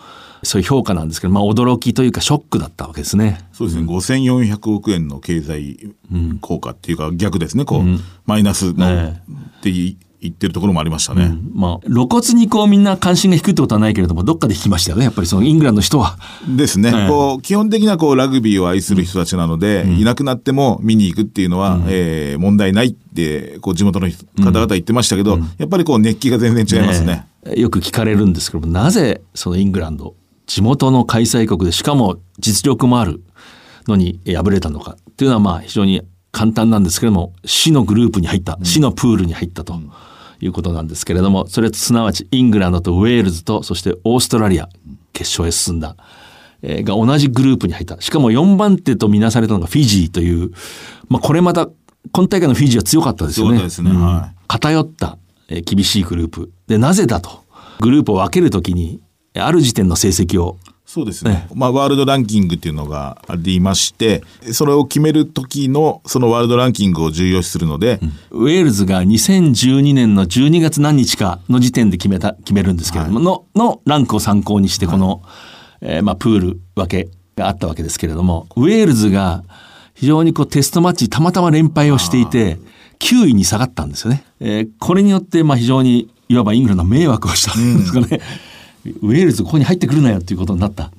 [0.44, 3.44] そういう評価なんですけど、まあ驚きというかショックだったわけですね。
[3.52, 3.86] そうですね。
[3.86, 5.94] 5400億円の経済
[6.40, 7.64] 効果っていうか逆ですね。
[7.64, 7.84] こう、
[8.26, 9.14] マイナスの、っ
[9.62, 9.70] て
[10.24, 11.36] 言ってるところもありましたね。
[11.52, 15.04] まあ露骨にこうみんな関心が低いってことはないけれども、どっかで聞きましたよね。
[15.04, 16.16] やっぱりそのイングランドの人は。
[16.48, 17.08] ですね、ええ。
[17.08, 27.26] こう基本的にはこうラグビーを愛する人たちなので、いなくなっても見に行くっていうのは、えー問題ないってこう地元の人方々言ってましたけど、やっぱりこう熱気が全然違いますね。
[27.46, 30.14] ねよく聞かれるんですけども、なぜそのイングランド、
[30.46, 33.22] 地元の開催国で、しかも実力もある
[33.86, 39.72] のに敗れたのかっていうのはまあ非常に簡単なんですけれども、死のグループに入った、死のプールに入ったと
[40.44, 44.68] いうことなんですけれども、それすなわちイングランドとウェールズと、そしてオーストラリア、
[45.12, 45.96] 決勝へ進んだ。
[46.62, 48.00] えーが同じグループに入った。
[48.00, 50.50] しかも4番手とみなされたのがフィジーという、
[51.08, 51.68] まあこれまた、
[52.12, 53.58] 今大会のフィジーは強かったですよね。
[53.58, 56.52] ねうんは偏った、えー厳しいグループ。
[56.66, 57.44] で、なぜだと。
[57.80, 59.00] グループを分けるときに、
[59.36, 60.58] ある時点の成績を、
[60.94, 61.48] そうですね。
[61.56, 67.98] まあ、ワールドランキングっていうのがありまして、それを決める時の、そのワールドランキングを重要視するので、
[68.30, 75.22] ウェールズが2012年の12月何日かの時点で決めた、決めるんですけれども、の、のランクを参考にして、この、
[75.80, 79.42] えーまあ、プール分けがあったわけですけれども、ウェールズが
[79.94, 82.58] 非常にこうテストマッチたまたま連敗をしていて、
[83.00, 84.24] 9位に下がったんですよね。
[84.38, 88.20] えーこれによって、まあ、非常に、いわばイングランドの迷惑をしたんですかね。
[88.86, 90.90] ウェールズここに入ってくるなよっていうことになった。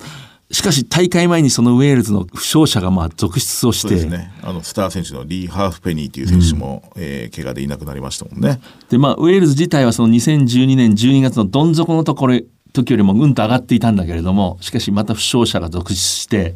[0.51, 4.31] しかし大会前にそのウェールズの負傷者がまあ続出をして、そうですね。
[4.43, 8.59] あの、スター選手のリー・ハーフペニーという選手も、えー怪我でいなくなりましたもんね。
[8.89, 12.39] で、まあ、ウェールズ自体はその2012年12月のどん底のところ、
[12.73, 16.55] 時よりもうんと上がっていたんだけれども、しかしまた負傷者が続出して、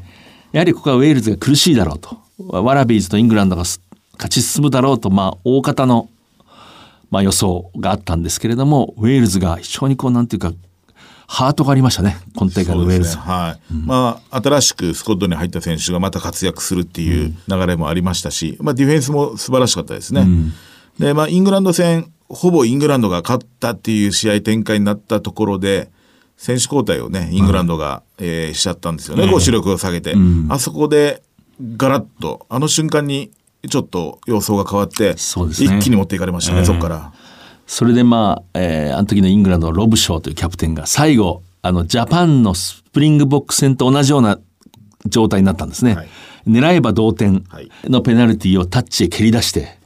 [0.52, 2.18] やはりここはウェールズが苦しいだろうと。
[2.38, 3.82] ワラビーズとイングランドがす
[4.14, 6.10] 勝ち進むだろうと、まあ、大方の、
[7.10, 10.54] まあ、予想があったんですけれども、ウェールズが非常にこう、なんていうか、
[11.32, 13.16] ハートがありましたね、今大会のウェールズ。
[13.16, 13.74] ねはい。
[13.86, 20.26] まあ、新しくスコッドに入った選手がまた活躍するっていう流れもありましたし、まあ、ディフェンスも素晴らしかったですね。
[20.98, 25.92] で、まあ、イングランド戦、ほぼイングランドが勝ったっていう試合展開になったところで、
[26.36, 30.14] 選手交代をね、イングランドが、えーしちゃったんですよね、ええこう主力を下げて。
[30.14, 31.22] うんあそこで、
[31.78, 33.30] ガラッと、あの瞬間に、
[33.70, 35.16] ちょっと様相が変わって、
[35.52, 37.14] すね一気に持っていかれましたね、ええそこから。
[37.70, 44.40] それでまあ、えーあの時のイングランドのロブショウというキャプテンが最後、あの、ジャパンのスプリングボックス戦と同じような
[45.06, 45.96] 状態になったんですね。
[46.48, 47.44] 狙えば同点
[47.84, 49.78] のペナルティーをタッチへ蹴り出して、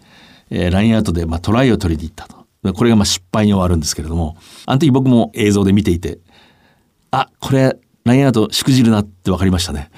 [0.49, 2.74] えーラインアウトでまあトライを取りに行ったと。
[2.74, 6.20] これがまあ失敗に終わるんですけれども、あの時僕も映像で見ていて、
[7.12, 9.91] あ、これ、ラインアウトしくじるなって分かりましたね。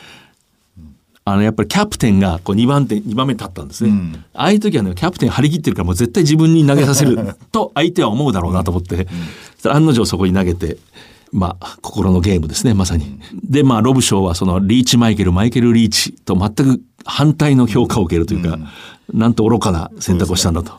[1.28, 3.92] あの、やっぱりキャプテンがこう2番手、2番目に立ったんですね。
[4.34, 9.08] ああいう時はね、キャプテン張り切ってるからもう絶対自分に投げさせる と相手は思うだろうなと思って、
[9.56, 10.78] そしたら案の定そこに投げて、
[11.32, 13.20] まあ、心のゲームですね、まさに。
[13.44, 18.60] で、まあ、ロブショーはそのリーチマイケル、マイケル・リーチと全く反対の評価を受けるというか、
[19.12, 20.74] なんと愚かな選択をしたんだと。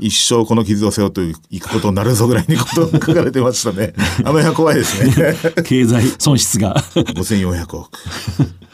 [0.00, 3.92] 一生この傷を背負っていくことになるぞぐらいにこと書かれてましたね。
[4.20, 5.36] あの辺は怖いですね。
[5.64, 6.74] 経済損失が。
[6.94, 7.90] 5400億。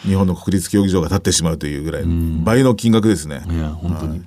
[0.04, 2.04] 日本の国立競技場が建ってしまうというぐらい、
[2.44, 3.42] 倍の金額ですね。
[3.50, 4.22] いや、本当に。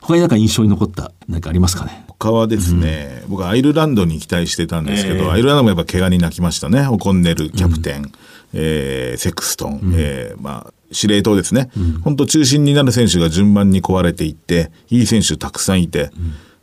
[0.00, 2.04] 他になんか印象に残った何かありますかね？
[2.08, 6.86] 他はですね、僕はアイルランドに期待してたんですけど、ええアイルランドもやっぱ怪我に泣きましたね。
[6.88, 8.12] オコンネルキャプテン、
[8.52, 11.70] えーセクストン、えーまあ、司令塔ですね。
[12.02, 16.10] 本当中心になる選手が順番に壊れていって、いい選手たくさんいて、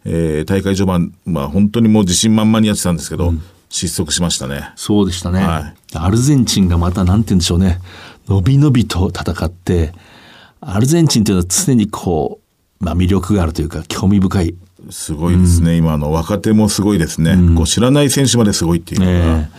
[0.05, 3.33] えー大会序盤、まあ本当にもう自信満々にやってたんですけど、
[3.69, 4.71] 失速しましたね。
[4.75, 5.97] そうでしたね、はい。
[5.97, 7.79] アルゼンチンがまたなんて言うんでしょうね。
[8.27, 9.93] のびのびと戦って
[10.61, 12.39] アルゼンチンというのは常にこ
[12.81, 14.55] う、まあ、魅力があるというか興味深い。
[14.91, 19.49] すごいですね、今の若手もすごいですね、こう知らない選手まですごいっていうのが、もう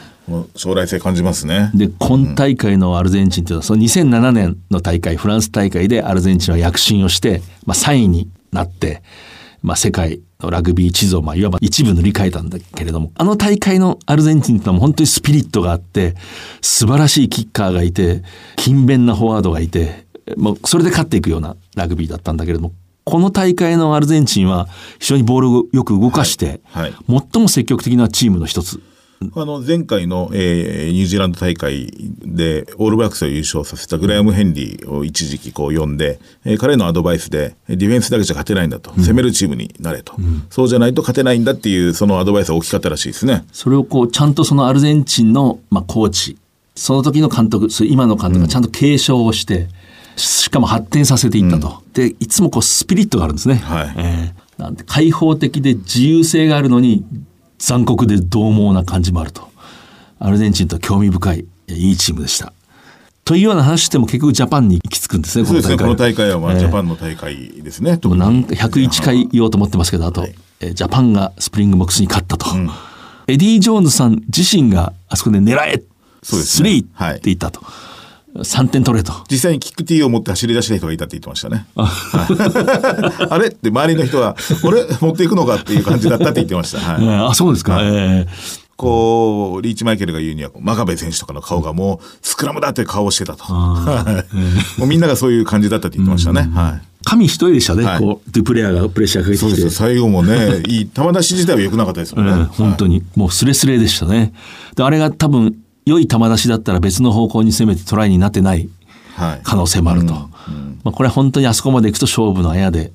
[0.54, 1.70] 将来性感じますね。
[1.74, 9.02] で今大会のアルゼンチンというのはその2007年の大会フランス大会でアルゼンチンは躍進をして、まあ、3位になって、
[9.62, 16.14] まあ、世界のラグビー地図をまあいわば一部塗り替えたんだけれどもあの大会のアルゼンチンというのは本当にスピリットがあって
[16.60, 18.22] 素晴らしいキッカーがいて
[18.56, 20.06] 勤勉なフォワードがいて
[20.36, 22.72] もうそれで勝っていくようなラグビーだったんだけれども
[23.04, 24.68] この大会のアルゼンチンは
[24.98, 28.80] 非常にボールをよく動かして、はい最も積極的なチームの一つ
[29.22, 31.92] あの前回の、えーニュージーランド大会
[32.24, 40.14] でオールブラックスを優勝させたグライム・ヘンリーを一時期こう呼んで、えー彼のアドバイスでディフェンスだけじゃ勝てないんだと、攻めるチームになれと、
[40.48, 43.44] そうじゃないと勝てないんだっていうそのアドバイスは大きかったらしいですね。
[43.52, 46.38] それをこうちゃんとそのアルゼンチンの、まあ、コーチ
[46.74, 49.68] その時の監督今の監督がちゃんと継承をして、
[50.16, 53.62] しかも発展させていったと、でいつもこうスピリットがあるんですね、
[53.98, 54.62] えー。
[54.62, 57.04] なんで開放的で自由性があるのに
[57.60, 59.48] 残酷で獰猛な感じもあると
[60.18, 62.52] アルゼンチンとは興味深いいいチームでした。
[63.24, 67.98] というような話しても結局ジャパンに行き着くんですね、そうですね、この大会はまあ、えージャパンの大会ですね。
[68.02, 70.26] もうなんか101回言おうと思ってますけど、あと、
[70.58, 72.46] えージャパンがスプリングボックスに勝ったと。
[73.28, 75.80] エディ・ジョーンズさん自身があそこで狙え、
[76.22, 77.60] スリーって言ったと。
[78.36, 79.12] 3点取れと。
[79.30, 81.66] 実際にキックティーを持って走り出した人がいたって言ってましたね。
[81.74, 83.48] はいあれ？
[83.48, 84.86] って周りの人は、これ？
[85.00, 86.78] 持っていくのかっていう感じだったって言ってました。
[86.78, 87.80] はいえーあ、そうですか。
[87.82, 93.44] えーこう、リーチマイケルが言うには、真壁選手とかの顔がもう、スクラムだって顔をしてたと。
[93.44, 96.48] はいもうみんながそういう感じだったって言ってましたね。
[96.54, 96.86] はい。
[97.04, 99.50] 神一人でしたね、こう、ドゥプレイヤーがプレッシャーかけてきて。
[99.54, 102.32] そうです最後もね、 いい、球出し自体は良くなかったですもんね。
[102.32, 104.32] うん本当に、もうスレスレでしたね。
[104.76, 105.56] で、あれが多分、
[105.90, 108.68] 良い球出しだったら別の方向に攻めてトライになってない
[109.16, 109.40] はい。
[109.42, 110.14] 可能性もあると。
[110.14, 110.30] ま
[110.86, 112.92] あ、これは本当にあそこまで行くと勝負のあやで、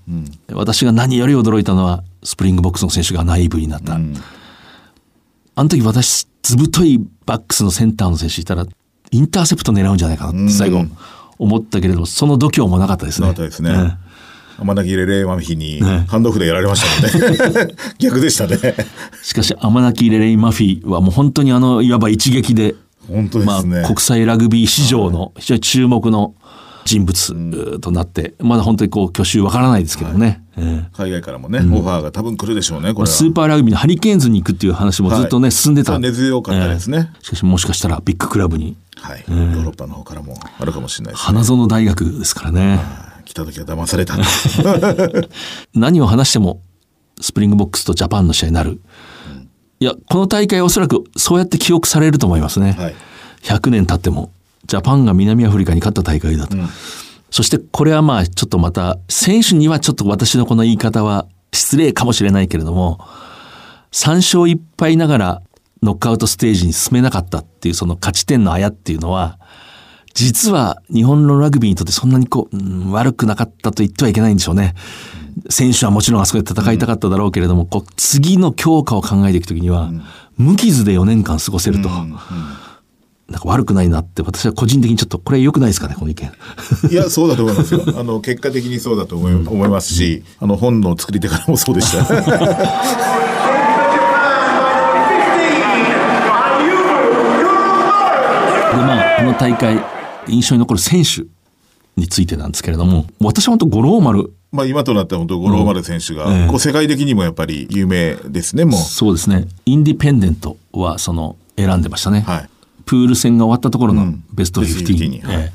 [0.51, 3.95] 私が何より驚いたのは、スプリングボックスの選手がナイーブになった。
[3.95, 8.65] あの時私、ずぶといバックスのセンターの選手いたら、
[9.11, 10.85] インターセプト狙うんじゃないかなって最後
[11.37, 13.27] 思ったけれども、その度胸もなかったですね。
[13.27, 13.97] なかったですね。
[14.57, 17.73] アマナキ・レレイ・マフィにハンドオフでやられましたもんね。
[17.99, 18.57] 逆でしたね。
[19.21, 22.75] しかし、アマナキ・レレイ・マフィはもう本当にあの、いわば一撃で、
[23.07, 26.35] 本当ですねまあ、国際ラグビー史上の非常に注目の
[26.85, 30.43] 人物うーとなって、まだ本当にこう、去就わからないですけどね。
[30.55, 33.07] ええ海外からもね、オファーが多分来るでしょうね、これは。
[33.07, 35.97] スーパーラグビーのハリケーンズに行くっていう話もずっとね、はい進んでた。
[35.97, 39.25] 根強かったですねええしかしもしかしたらビッグクラブに、はい。
[39.27, 41.25] ヨーロッパの方からもあるかもしれないです、ね。
[41.25, 42.79] 花園大学ですからね。
[43.25, 44.15] 来た時は騙された。
[45.73, 46.61] 何を話しても
[47.19, 48.79] スプリングボックスとジャパンの試合になる。
[49.79, 52.73] いや、この大会はおそらくそうやって記憶されると思いますね。
[52.73, 52.95] はい
[53.45, 54.31] 100年経っても、
[54.65, 56.57] ジャパンが南アフリカに勝った大会だと。
[57.29, 62.99] そしてこれはまあちょっとまた、選手にはちょっと私のこの言い方は失礼かもしれないけれども、
[63.91, 65.41] 3勝1敗ながら
[65.83, 69.37] ノックアウトステージに進めなかったっていうその勝ち点のあやっていうのは、
[70.15, 74.73] 実は日本のラグビーにとってそんなにこう、うん悪くなかったと言ってはいけないんでしょうね。
[75.49, 79.91] 選手はもちろんあそこで戦いたかっただろうけれども、こう次の強化を考えていくときには、
[80.37, 81.89] 無傷で4年間過ごせると。
[83.27, 86.31] なんか悪くないなって私は個人的にちょっとこれ良くないですかねこの意見。
[86.91, 87.81] いや、そうだと思いますよ。
[87.97, 92.03] あの、結果的にそうだと思い,、思いますし、あの、本の作り手からもそうでした。
[98.75, 99.79] でまあこの大会
[100.27, 101.23] 印象に残る選手
[101.95, 108.79] についてなんですけれども私は本当五郎丸まあ今となっては本当五郎丸選手が、こう世界的にもやっぱり有名ですね、もう。
[108.79, 109.47] そうですね。
[109.65, 112.25] インディペンデントはその選んでましたね、
[112.85, 115.35] プール戦が終わったところのベストベスト15、15にはい。
[115.35, 115.51] え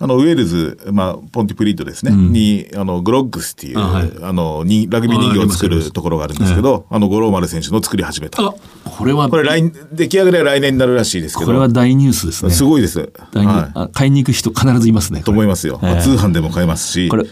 [0.00, 2.32] あの、ウェールズ、まあ、ポンティプリートですね、うん。
[2.32, 4.12] に、あの、グロッグスっていう、あはい。
[4.22, 8.40] あの、に、ラグビー人形を作るところがあるんですけど、あの、五郎丸選手の作り始めた。
[8.84, 11.46] これは、これ来、出来上がりは来年になるらしいですけど。
[11.46, 12.52] これは大ニュースですね。
[12.52, 13.00] すごいです。
[13.00, 13.10] はい。
[13.34, 15.80] あ買いに行く人必ずいますねと思いますよ。
[15.82, 16.00] ええ。
[16.02, 17.08] 通販でも買えますし。
[17.08, 17.26] これ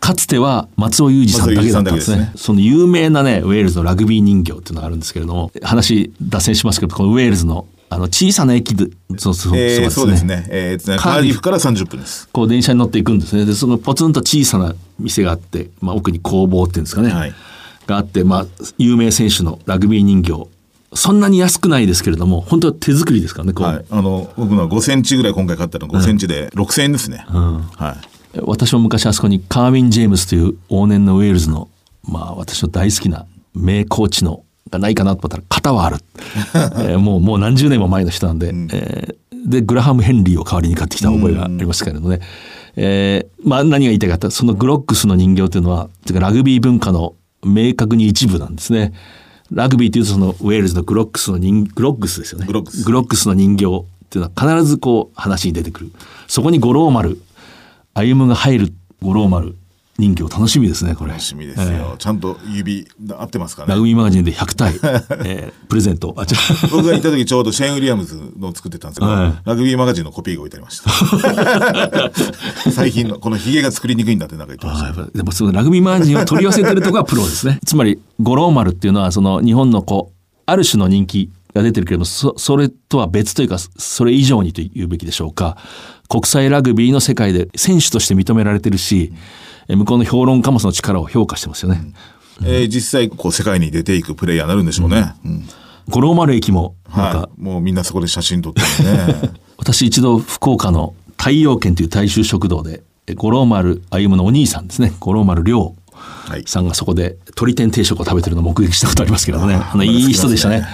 [0.00, 2.16] かつては松尾裕二さんだけだったんですね。
[2.16, 10.46] 松尾裕二さんだけですその有名なね、ウェールズのラグビー人形っていうのがあるんですけれども、話脱線しますけど、このウェールズのあの小さな駅で、そうそうえーそうですね。
[10.50, 12.28] えーカーディフから30分です。
[12.32, 13.46] こう電車に乗っていくんですね。
[13.46, 17.10] で、そのポツンと小さな店があって、まあ奥に工房っていうんですかね。
[17.86, 18.46] があって、まあ
[18.76, 20.46] 有名選手のラグビー人形。
[20.94, 23.66] そんなに安くないですけれども、本当は手作りですからね、こう。
[23.66, 23.84] はい。
[23.90, 27.24] あの、僕のは5センチぐらい今回買ったの5センチで6000円ですね。
[27.28, 28.17] はい。
[28.44, 31.68] 私も昔あそこにカーウィン・ジェームスという往年のウェールズの、
[32.04, 35.96] まあ私の大好きな名コーチのがないかなと思ったら型はある。
[36.54, 42.20] えーもう、もう何十年も前の人なんで、えーで、グラハム・ヘンリーを代わりに買ってきた覚えがありますけれどね。
[42.76, 47.14] えーまあ何が言いたいかって、そのグロックスの人形というのは、ラグビー文化の
[47.44, 48.92] 明確に一部なんですね。
[49.50, 52.46] ラグビーというとそのウェールズのグロックスの人、グロックスですよね。
[52.46, 53.68] グロックスの人形っ
[54.10, 55.92] ていうのは必ずこう話に出てくる。
[56.26, 57.18] そこに五郎丸、
[57.94, 59.56] 歩夢が入る五郎丸
[59.98, 61.10] 人形楽しみですね、これ。
[61.10, 61.96] 楽しみですよ。
[61.98, 63.70] ちゃんと指合ってますかね。
[63.70, 64.74] ラグビーマガジンで100体、
[65.26, 66.14] えープレゼント。
[66.16, 66.24] あ、
[66.70, 72.10] 僕が行った時ちょうどシェーン・ウィリアムズの作ってたんですけど、はいラグビーマガジンのコピーが置いてありました。
[72.70, 75.18] 最近のこのヒゲが作りにくいんだってなんか言ってました。
[75.18, 77.58] でもそのラグビーマガジンを取り寄せてるとこがプロですね。
[77.66, 85.56] つまり、五郎丸っていうのは、その日本のこう、ある種の人気が出てるけれども、そそれとは別というか、それ以上にと言うべきでしょうか。
[86.08, 89.12] 国際ラグビーの世界で選手として認められてるし、
[89.68, 91.92] え向こうの評論家もその力を評価してますよね。
[92.42, 95.14] えー実際こう世界に出ていくプレイヤーになるんでしょうね。
[95.24, 95.48] うん。
[95.88, 97.40] 五郎丸駅も、なんか、はい。
[97.40, 99.32] もうみんなそこで写真撮ってるね。
[99.58, 104.92] 私一度福岡の太陽軒という大衆食堂でえ五郎丸歩夢のお兄さんですね。
[105.00, 105.74] 五郎丸亮
[106.46, 109.56] さんがそこで鶏天定食を食べてるのを目撃したことありますけれどもね。
[109.56, 110.64] あのいい人でしたね。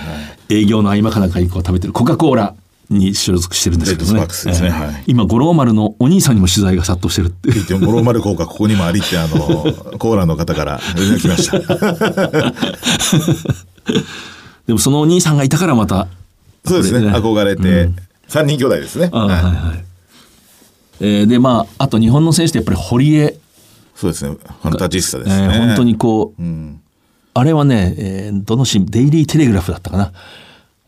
[0.48, 2.54] 営業の合間かなんかにこう食べてるコカ・コーラ
[2.90, 9.36] に所属してるんですけどねレッドスパークスですねえーはい今五郎丸のお兄さんにも取材が殺到してるってい五郎丸効果ここにもありってあの
[9.98, 11.58] コーラの方から連絡来ました。
[14.66, 16.08] でもそのお兄さんがいたからまた
[16.64, 17.08] そうですね。
[17.08, 17.90] 憧れて
[18.28, 19.10] 三人兄弟ですね。
[19.12, 19.84] あはいはい
[21.00, 23.38] えーでまああと日本の選手ってやっぱり堀江
[23.94, 24.36] そうですね。
[24.62, 25.44] ファンタジスタですね。
[25.44, 26.42] えー本当にこう、
[27.34, 30.12] あれはね、えーどの新デイリー・テレグラフだったかな。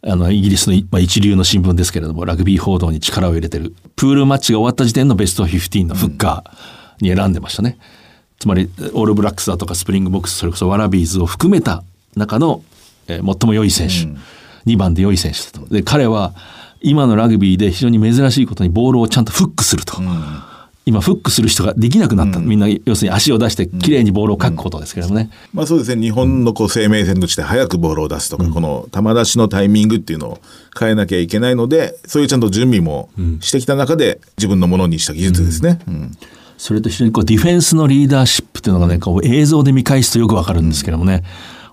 [0.06, 3.74] あの、イギリスの、まあ、一流の新聞ですけれども、ラグビー報道に力を入れてる。
[3.96, 7.76] プールマッチが終わった時点のベスト15のフッカーに選んでましたね。
[8.38, 11.82] つまり、オールブラックスだとかスプリングボックス、それこそワラビーズを含めた
[12.14, 12.62] 中の、
[13.08, 13.94] えー最も良い選手。
[14.70, 15.72] 2番で良い選手だと。
[15.72, 16.34] で、彼は、
[16.80, 20.00] 今のラグビーで非常に珍しいことにボールをちゃんとフックすると。
[20.88, 26.00] 今フックする人ができなくなった、みんな要するに足を出してきれいにボールをかくことですけれどもね、まあそうですね。
[26.00, 30.38] 日本のこう生命線として早くボールを出すとか、この球出しのタイミングっていうのを
[30.78, 33.10] 変えなきゃいけないので、そういうちゃんと準備も
[33.40, 35.80] してきた中で自分のものにした技術ですね。
[35.88, 36.12] うん。
[36.56, 41.24] それと非常にこうディフェンスのリーダーシップというのがねこう映像で見返すとよくわかるんですけどもね、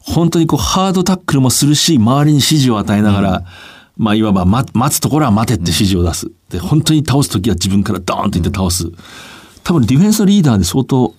[0.02, 3.46] 本当にこうハードタックルもするし周りに指示を与えながら、
[3.98, 8.92] まあいわば待待つところは待てって指示を出す、で本当に倒す時は自分からドーンと言って倒す、
[9.64, 11.14] 多分ディフェンスのリーダーで相当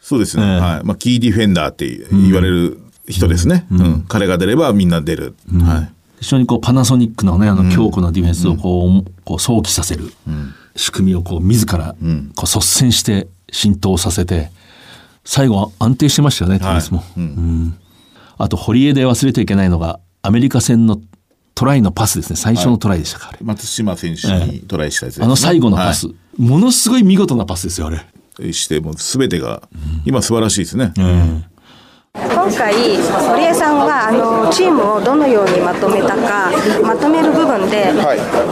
[0.00, 0.42] そうですね。
[0.60, 0.86] はい。
[0.86, 3.66] まあキーディフェンダーって言われる人ですね。
[3.70, 4.04] うん。
[4.08, 5.34] 彼が出ればみんな出る。
[5.60, 5.92] はい。
[6.20, 10.12] 非常にこうパナソニックのねあの強固なディフェンスをこう,、こう想起させる
[10.74, 14.50] 仕組みをこう自らこう率先して浸透させて
[15.24, 17.76] 最後は安定してましたよね、テニスも、うん。
[18.38, 21.00] あと堀江で忘れてはいけないのがアメリカ戦の
[21.56, 22.36] トライのパスですね。
[22.36, 23.38] 最初のトライでしたか、あれ。
[23.42, 25.24] 松島選手にトライしたやつですね。
[25.24, 28.52] あの最後のパス、ものすごい見事なパスですよあれ。
[28.52, 29.62] してもう全てが
[30.04, 30.92] 今素晴らしいですね。
[32.14, 32.74] 今回、
[33.28, 36.50] 堀江さんはあのチームをどのようにまとめたか、
[36.82, 37.92] まとめる部分で、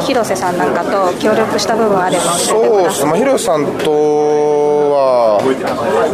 [0.06, 4.53] 広瀬さんなんかと協力した部分あれば教えてそうですね、まあ、広瀬さんと
[4.94, 5.40] は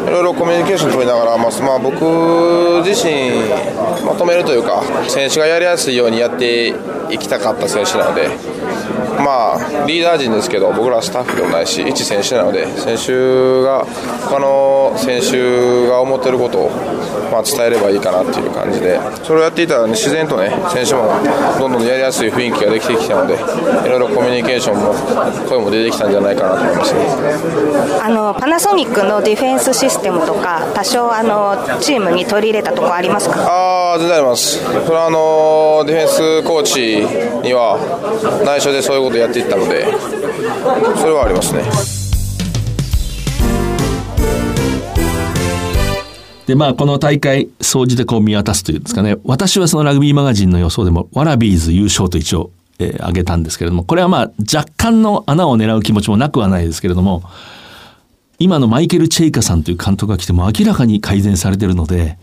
[0.09, 2.01] いろいろコミュニケーション取りながら、まあ、僕
[2.85, 3.31] 自身
[4.05, 6.75] まとめるというか選手がやりやすいようにやって
[7.11, 8.29] いきたかった選手なので、
[9.25, 13.85] まあ、リーダー陣ですけど僕らはスタッフでもないし一選手なので選手が
[14.29, 16.71] 他の選手が思ってることを、
[17.31, 21.13] まあ、伝えればいいかなっていう感じでそれをやっていたら、ね、自然とね選手も
[21.59, 24.95] どんどんやりやすい雰囲気ができてきたのでいろいろコミュニケーションも
[25.49, 27.01] 声も出てきたんじゃないかなと思いますね。
[28.03, 33.37] あのパナソニックのディフェンスシステムとか、多少あのチームに取り入れたところありますか？
[33.47, 34.59] ああ、全然あります。
[34.59, 36.09] それはあのディフェン
[36.43, 36.97] スコーチ
[37.47, 37.79] には
[38.45, 39.85] 内緒でそういうことをやっていったので、
[40.97, 41.63] それはありますね。
[46.47, 52.51] でまあこの大会総じてこう見渡すというんですかね私はそのラグビーマガジンの予想でもワラビーズ優勝と一応、
[52.81, 57.23] えー挙げたんですけれどもこれはまあ若干の穴を狙う気持ちもなくはないですけれども
[58.41, 62.19] 今のマイケル・チェイカさんという監督が来ても明らかに改善されてるので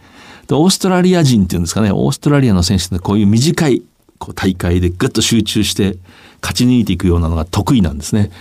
[0.47, 3.81] でオーストラリア人っていうんですかねオーストラリアの選手ってこういう短い
[4.17, 5.95] こう大会でぐっと集中して
[6.47, 8.31] 勝ち抜いていくようなのが得意なんですね。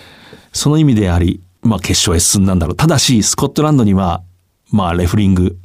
[0.52, 2.76] その意味であり、まあ、決勝へ進んだんだろう。
[2.76, 4.22] ただしスコットランドには
[4.72, 5.57] まあ、レフリング、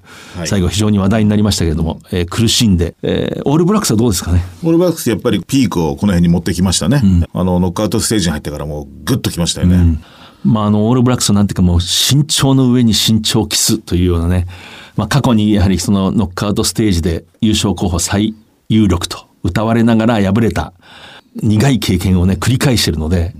[0.45, 4.43] 最後非常に話題になりましたけれども、えー苦しんで、えーオールブラックスはどうですかね？
[4.63, 7.01] オールブラックスやっぱりピークをこの辺に持ってきましたね。
[7.33, 9.99] あの、ノックアウトステージに入ってからもうグッときましたよね。
[10.43, 14.45] まあ、あの、オールブラックスはなんていうかもう身長の上に身長を期すというようなね、
[14.95, 18.35] まあ、過去にやはりそのノックアウトステージで優勝候補最
[18.69, 20.73] 有力と歌われながら敗れた
[21.35, 23.33] 苦い経験をね、繰り返してるので、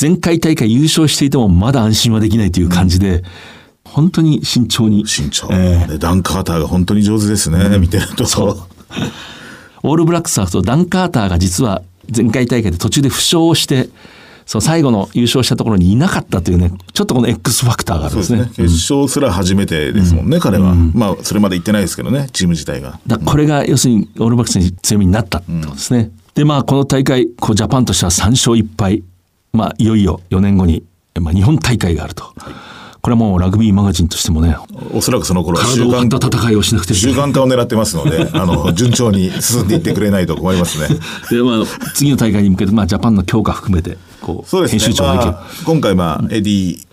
[0.00, 3.22] 前回大会優勝していてもまだ安心はできないという感じで、
[3.84, 5.06] 本当に慎重に。
[5.06, 5.48] 慎重。
[5.86, 8.26] でダン・カーターが本当に上手ですね、見てると。
[8.26, 8.58] そう。
[9.82, 11.82] オールブラックスはダン・カーターが実は
[12.14, 13.88] 前回大会で途中で負傷をして、
[14.46, 18.46] その最後の優勝したところにいなかったというね、ちょっとこの X ファクターがあるんですね。
[18.46, 20.74] 決勝すら初めてですもんね、彼は。
[20.74, 22.98] まあ、それまで行ってないですけどね、チーム自体が。
[23.06, 26.10] だこれが要するにオールブラックスに強みになったってことですね。
[26.34, 29.02] でまあこの大会こうジャパンとしては3勝1敗、
[29.52, 30.84] まあ、いよいよ4年後に、
[31.20, 32.32] まあ、日本大会があると。
[33.02, 34.54] これはもうラグビーマガジンとしてもね、
[34.92, 40.88] おそらくその頃は体を張った戦いをしなくて習慣化を狙ってますので、あの、順調に進んでいってくれないと困りますね。
[41.30, 44.68] で、まあ、次の大会に向けて、まあ、ジャパンの強化含めて、こう、そうね。
[44.68, 46.86] 編集長が意見、まあ今回、まあ、エディ・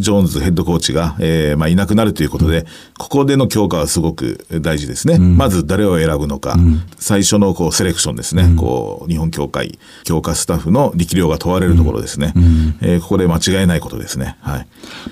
[0.00, 2.66] ジョーンズヘッドコーチが、えーまあ、いなくなるということで、
[2.98, 5.18] ここでの強化はすごく大事ですね。
[5.18, 6.56] まず誰を選ぶのか、
[6.98, 12.32] 最初のこうセレクションですね、こう日本協会強化スタッフの力量が問われるところですね。
[12.80, 14.36] えーここで間違いないことですね。
[14.40, 14.66] はい。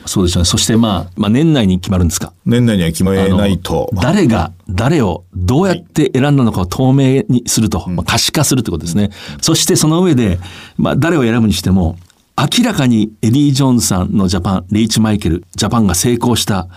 [0.07, 0.45] そうですよね。
[0.47, 2.33] そして、まあ、まあ、年内に決まるんですか？
[2.47, 3.91] 年内には決めないと。
[3.95, 9.11] 誰が誰をどうやって選んだのかを透明にすると、まあ、可視化するということですね。
[9.41, 10.39] そしてその上で、
[10.79, 11.99] まあ、誰を選ぶにしても、
[12.39, 16.69] 明らかにエディ・ジョーンズさんのジャパン、リーチ・マイケル、ジャパンが成功した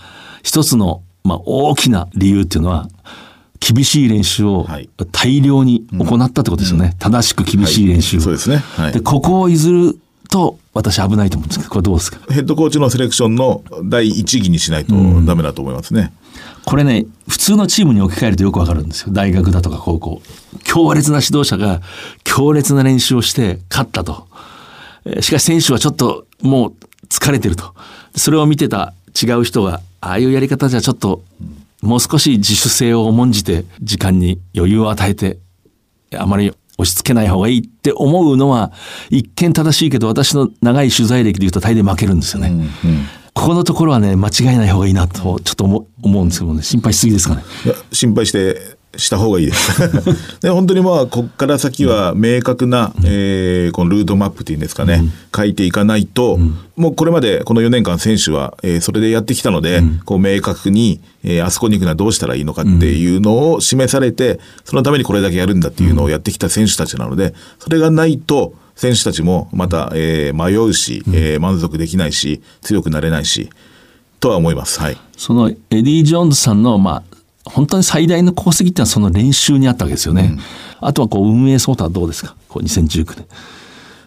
[0.43, 2.87] 一つの、まあ、大きな理由っていうのは、
[3.59, 4.67] 厳しい練習を
[5.11, 6.95] 大量に行ったってことですよね。
[6.99, 8.21] 正しく厳しい練習を。
[8.21, 8.57] そうですね。
[8.57, 9.97] はいで、ここを譲る
[10.29, 12.19] と、私危ないと思うんですけど、これどうですか？
[12.31, 14.93] ヘッドコーチのセレクションの第一義にしないと
[15.25, 16.11] ダメだと思いますね。
[16.65, 19.07] これね、普通のチームに置き換えるとよくわかるんですよ。
[19.13, 20.21] 大学だとか高校。
[20.63, 21.81] 強烈な指導者が
[22.23, 24.27] 強烈な練習をして勝ったと。
[25.05, 26.73] えーしかし選手はちょっともう
[27.09, 27.73] 疲れてると。
[28.15, 31.23] それを見てた違う人が、ああいうやり方じゃちょっと
[31.81, 35.37] もう少し自主性を重んじて時間に余裕を与えて、
[36.17, 38.71] あまり押し付けない方がいいって思うのは
[39.09, 42.67] 一見正しいけど私の長い取材歴で言うと大抵負けるんですよね。
[43.33, 47.43] ここのところはね間違えない方がいいなとちょっと思思うんですけどね心配しすぎですかね。
[47.91, 49.45] 心配してした方がいい。
[49.47, 49.81] です。
[50.41, 55.03] で本当にまあここから先は明確な、えーこのルートマップっていうんですかね、
[55.35, 56.39] 書いていかないと、
[56.75, 73.49] もうこれまでこの4年間選手は、えーそれでやってきたので、こう明確に、えーあそこに行くのはどうしたらいいのかっていうのを示されて、そのためにこれだけやるんだっていうのをやってきた選手たちなので、それがないと選手たちもまた、えー迷うし、えー満足できないし強くなれないし
[74.19, 74.79] とは思います。
[74.79, 74.97] はい。
[75.17, 77.14] そのエディ・ジョーンズさんの、まあ、
[77.45, 80.37] 本当に最大の功績っていうのはその練習にあったわけですよね。
[80.81, 82.35] あとはこう運営相当はどうですか？
[82.49, 83.25] こう2019年。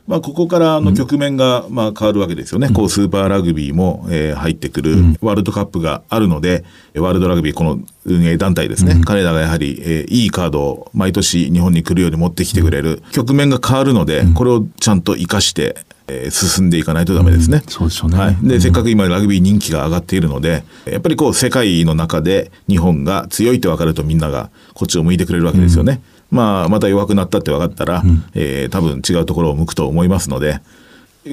[0.06, 6.64] まあ、ここからの局面がまあ変わるわけですよね、こうスーパーラグビーも、えー入ってくる、ワールドカップがあるので、
[6.94, 15.76] ワールドラグビー、この運営団体ですね、彼らがやはり、えーいいカードを毎年日本に来るように持ってきてくれる、局面が変わるので、これをちゃんと生かして、
[16.08, 17.62] えー進んでいかないとダメですね。
[17.68, 18.18] そうでしょうね。
[18.18, 26.00] はい、で、せっかく今ラグビー人気が上がっているので、やっぱりこう世界の中で日本が強いって分かるとみんながこっちを向いてくれるわけですよね。
[26.30, 28.02] まあ、また弱くなったって分かったら、
[28.34, 30.60] えー多分違うところを向くと思いますので、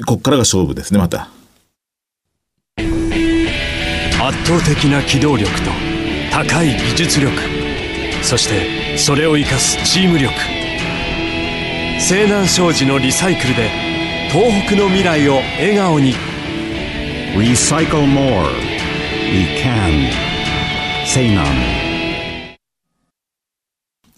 [0.06, 1.28] こっからが勝負ですね、また。
[4.26, 5.70] 圧倒的な機動力と
[6.32, 7.32] 高い技術力
[8.22, 10.34] そしてそれを生かすチーム力
[12.00, 13.85] 西南商事のリサイクルで
[14.36, 16.12] 東北の未来を笑顔に
[17.38, 18.44] Recycle more.
[19.32, 20.10] We can.
[21.06, 21.42] Say none.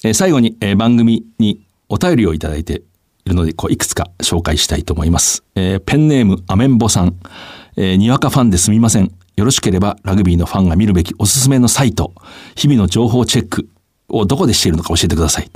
[0.03, 2.83] えー最後に、えー番組にお便りをいただいて
[3.27, 5.45] いるので、こういくつか紹介したいと思います。
[5.55, 7.15] えーペンネームアメンボさん、
[7.77, 9.13] えーにわかファンですみません。
[9.37, 12.13] よろしければラグビーのファンが見るべきおすすめのサイト、
[12.57, 13.69] 日々の情報チェック
[14.09, 15.51] をどこでしているのか教えてください。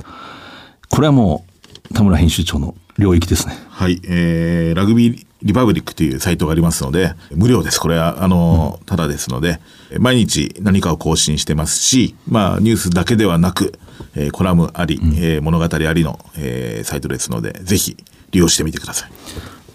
[0.89, 1.43] これはも
[1.91, 3.57] う田村編集長の領域ですね。
[3.69, 7.79] はい、えーラグビーリパブリックというサイトがありますので、無料です。
[7.79, 9.59] これは、あの、ただですので、
[9.99, 13.77] 毎日何かを更新してますし、まあ、ニュースだけではなく、
[14.15, 17.97] えーコラムあり、えー物語ありの、えーサイトですので、ぜひ
[18.31, 19.11] 利用してみてください。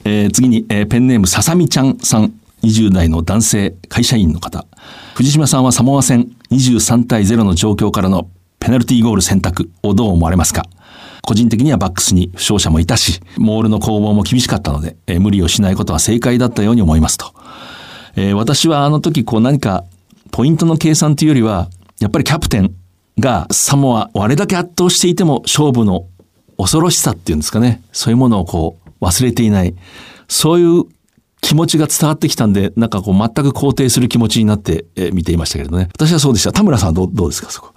[0.04, 4.64] えー次に、えーペンネームささみちゃんさん、20代の男性会社員の方
[5.14, 10.64] 藤島さんはサモア戦23対0の状況からのペナルティーゴール選択をどう思われますか？
[11.28, 17.34] 個人的にはバックスに負傷者もいたしモールの攻防も厳しかったので、えー無理をしないことは正解だったように思いますと、
[18.16, 19.84] えー私はあの時こう何か
[20.30, 21.68] ポイントの計算というよりは
[22.00, 22.74] やっぱりキャプテン
[23.18, 26.06] がサモアをあれだけ圧倒していても勝負の
[26.56, 27.82] 恐ろしさっていうんですかね。
[27.92, 29.74] そういうものをこう忘れていない。
[30.28, 30.84] そういう
[31.42, 35.88] 気持ちが伝わってきたんでなんかこう全く肯定する気持ちになって、えー見ていましたけれどね。
[35.92, 36.52] 私はそうでした。
[36.52, 37.74] 田村さんはどうですかそこ。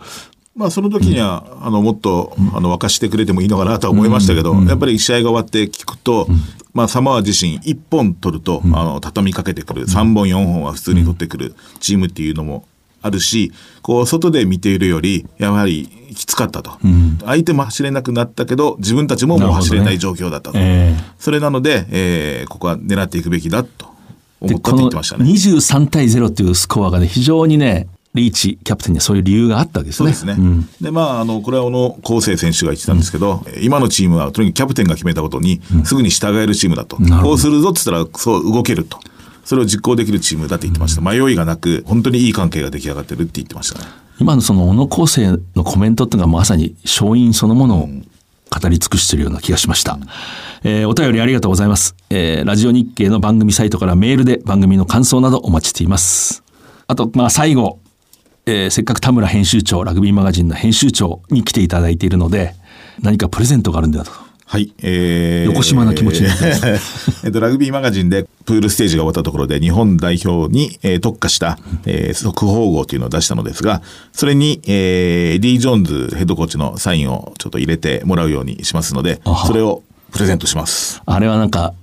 [0.56, 6.28] まあその時には、あのもっとあの沸かしてくれてもいいのかなとは思いましたけど、やっぱり試合が終わって聞くと、
[6.74, 9.86] まあサモア自身1本取ると、あの畳みかけてくる。
[9.86, 12.66] 3本4本は普通に取ってくるチームっていうのも
[13.02, 16.78] あるしこう外で見ているよりやはりきつかったと、
[17.26, 23.88] 相手も走れなくなったけど自分たちももう走れない状況だったと、えそれなので、えーここは狙っていくべきだと
[24.42, 25.26] 思って言ってましたね。
[25.26, 30.14] 23対0っていうスコアがね非常にねリーチキャプテンにはそういう理由があったわけですね。
[30.14, 30.66] そうですね。
[30.82, 36.98] で、まあ、あの、これは小野康生選手が言ってたんですけど、今のチームはとにかくキャプテンが決めたことに、すぐに従えるチームだと。
[36.98, 39.00] こうするぞって言ったら、そう動けると。
[39.46, 41.02] それを実行できるチームだって言ってました。
[41.02, 43.86] 迷いがなく、本当にいい関係が出来上がってるって言ってましたね。
[44.20, 49.98] 今のその小野康生のコメントっていうのがまさに勝因そのものを語り尽くしているような気がしました。
[50.64, 56.44] えーお便りありがとうございます、えーラジオ日経の番組サイトからメールで番組の感想などお待ちしています。
[56.86, 57.80] あと、まあ最後、
[58.46, 62.56] えーせっかく田村編集長、ラグビーマガジンの編集長に来ていただいているので、
[63.02, 64.12] 何かプレゼントがあるんだと。
[64.46, 64.74] はい。
[64.82, 73.82] えー横島な気持ちになってます えっと、ラグビーマガジンでプールステージが終わったところで日本代表に、えー特化した、えー速報号というのを出したのですが、
[74.12, 81.02] それに、えー、ディ・ジョーンズヘッドコーチのサインをちょっと入れてもらうようにしますので、それをプレゼントします。
[81.06, 81.74] あれはなんか、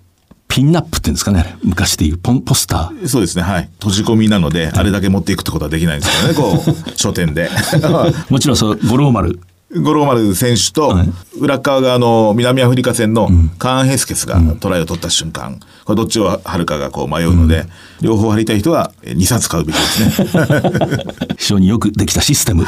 [0.49, 3.07] ピンナップっていうんですかね、昔でいうポンポスター。
[3.07, 3.69] そうですね、はい。
[3.75, 7.51] 閉じ込みなので、あれだけ持っていくってことはできないんですけどね、 こう、書店で。
[8.31, 9.39] もちろんそう、五郎丸。
[9.77, 10.99] 五郎丸選手と、
[11.39, 17.67] 裏側があの、南アフリカ戦のカーン・ヘスケスがトライを取った瞬間、これどっちを貼るかがこう迷うので、
[18.01, 20.45] 両方貼りたい人は2冊買うべきですね。
[21.37, 22.65] 非常によくできたシステム、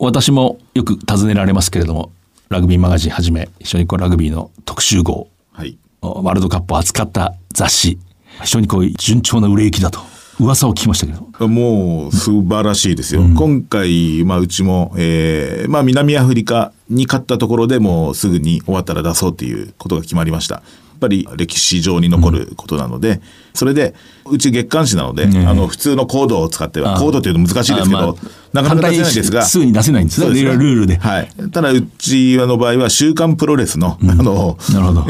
[0.00, 2.10] 私もよく尋ねられますけれども
[2.48, 5.78] ラグビーマガジンはじめ非常にこうラグビーの特集号、はい
[6.12, 7.98] ワールドカップを扱った雑誌。
[8.42, 10.00] 非常にこう順調な売れ行きだと。
[10.40, 11.48] 噂を聞きましたけど。
[11.48, 13.22] もう素晴らしいですよ。
[13.22, 20.56] 今回、まあ、うちも、えーまあ、南アフリカに勝ったところでもうすぐに終わったら出そうということが決まりました。
[20.56, 20.60] や
[20.96, 23.20] っぱり歴史上に残ることなので、
[23.52, 23.94] それで、
[24.26, 28.16] うち月刊誌なので、あの、普通のコードを使っては、あコードというの難しいですけど、
[28.54, 29.42] なかなか出せないんですが。
[29.42, 30.26] すぐに出せないんですね。
[30.28, 30.96] そういろいろルールで。
[30.96, 31.28] はい。
[31.50, 34.56] ただ、うちの場合は、週刊プロレスの、あの、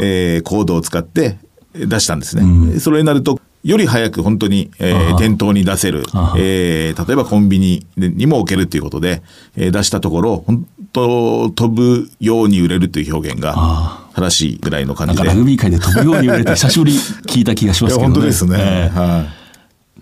[0.01, 1.37] えーコードを使って
[1.75, 2.79] 出したんですね。
[2.79, 6.03] それになると、より早く本当に、えー店頭に出せる、
[6.37, 9.21] えー例えばコンビニにも置けるということで、
[9.55, 15.23] えー出したところ、本当飛ぶように売れるという表現が正しいぐらいの感じで。
[15.23, 16.93] ラグビー界で飛ぶように売れて久しぶり
[17.27, 18.13] 聞いた気がしますけどね。
[18.13, 18.57] 本当ですね。
[18.59, 19.45] ええ。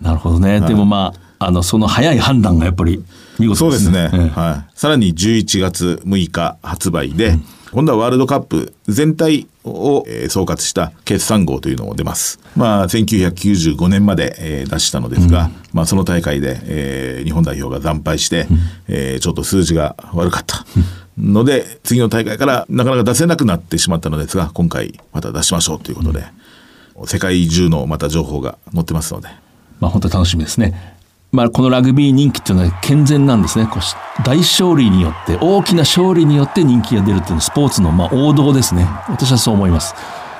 [0.00, 3.02] なるほどね、でもまああのその早い判断がやっぱり
[3.38, 4.10] 見事そうですね。
[4.12, 4.70] ええはい。
[4.78, 7.36] さらに11月6日発売で、
[7.72, 12.38] 今度はワールドカップ全体をえー総括した決算号というのも出ます。
[12.56, 18.46] まあ、1995年までえー出したのですが、まあ、その大会でえー日本代表が惨敗して、
[18.88, 20.64] えーちょっと数字が悪かった。
[21.16, 26.24] ので、次の大会からなかなか出せなくなってしまったのですが、今回また出しましょうということで、
[27.06, 29.28] 世界中のまた情報が載ってますので、
[29.80, 30.93] まあ本当に楽しみですね。
[31.34, 33.66] まあこのラグビー人気っていうのは健全なんですね。
[33.66, 38.86] こうし大勝利によって大きな勝利によって人気が出るっていうのはスポーツのまあ王道ですね。
[39.08, 39.94] 私はそう思います。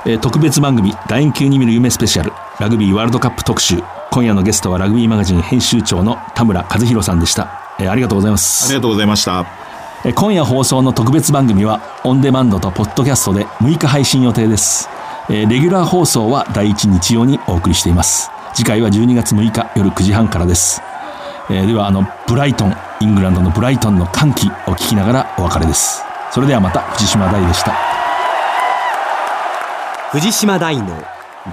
[0.06, 3.82] えー特別番組楕円球に見る夢スペシャルラグビーワールドカップ特集
[4.12, 9.46] 今夜のゲストはラグビーマガジン編集長の田村和弘さんでした、えーありがとうございますありがとうございました。
[10.04, 14.88] えー今夜放送の特別番組はオンデマンドとポッドキャストで6日配信予定です、
[15.30, 20.80] えーレギュラー放送は第1日曜にお送りしています次回は12月6日夜9時半からです、
[21.50, 26.02] えーではあのブライトンイングランドのブライトンの歓喜を聞きながらお別れです。
[26.30, 27.74] それではまた藤島大でした。
[30.12, 31.02] 藤島大の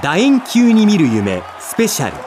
[0.01, 2.17] 楕円球に見る夢スペシャル。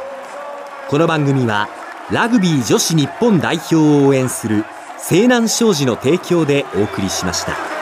[0.88, 1.68] この番組は
[2.10, 4.64] ラグビー女子日本代表を応援する
[4.98, 7.73] 西南商事の提供でお送りしました。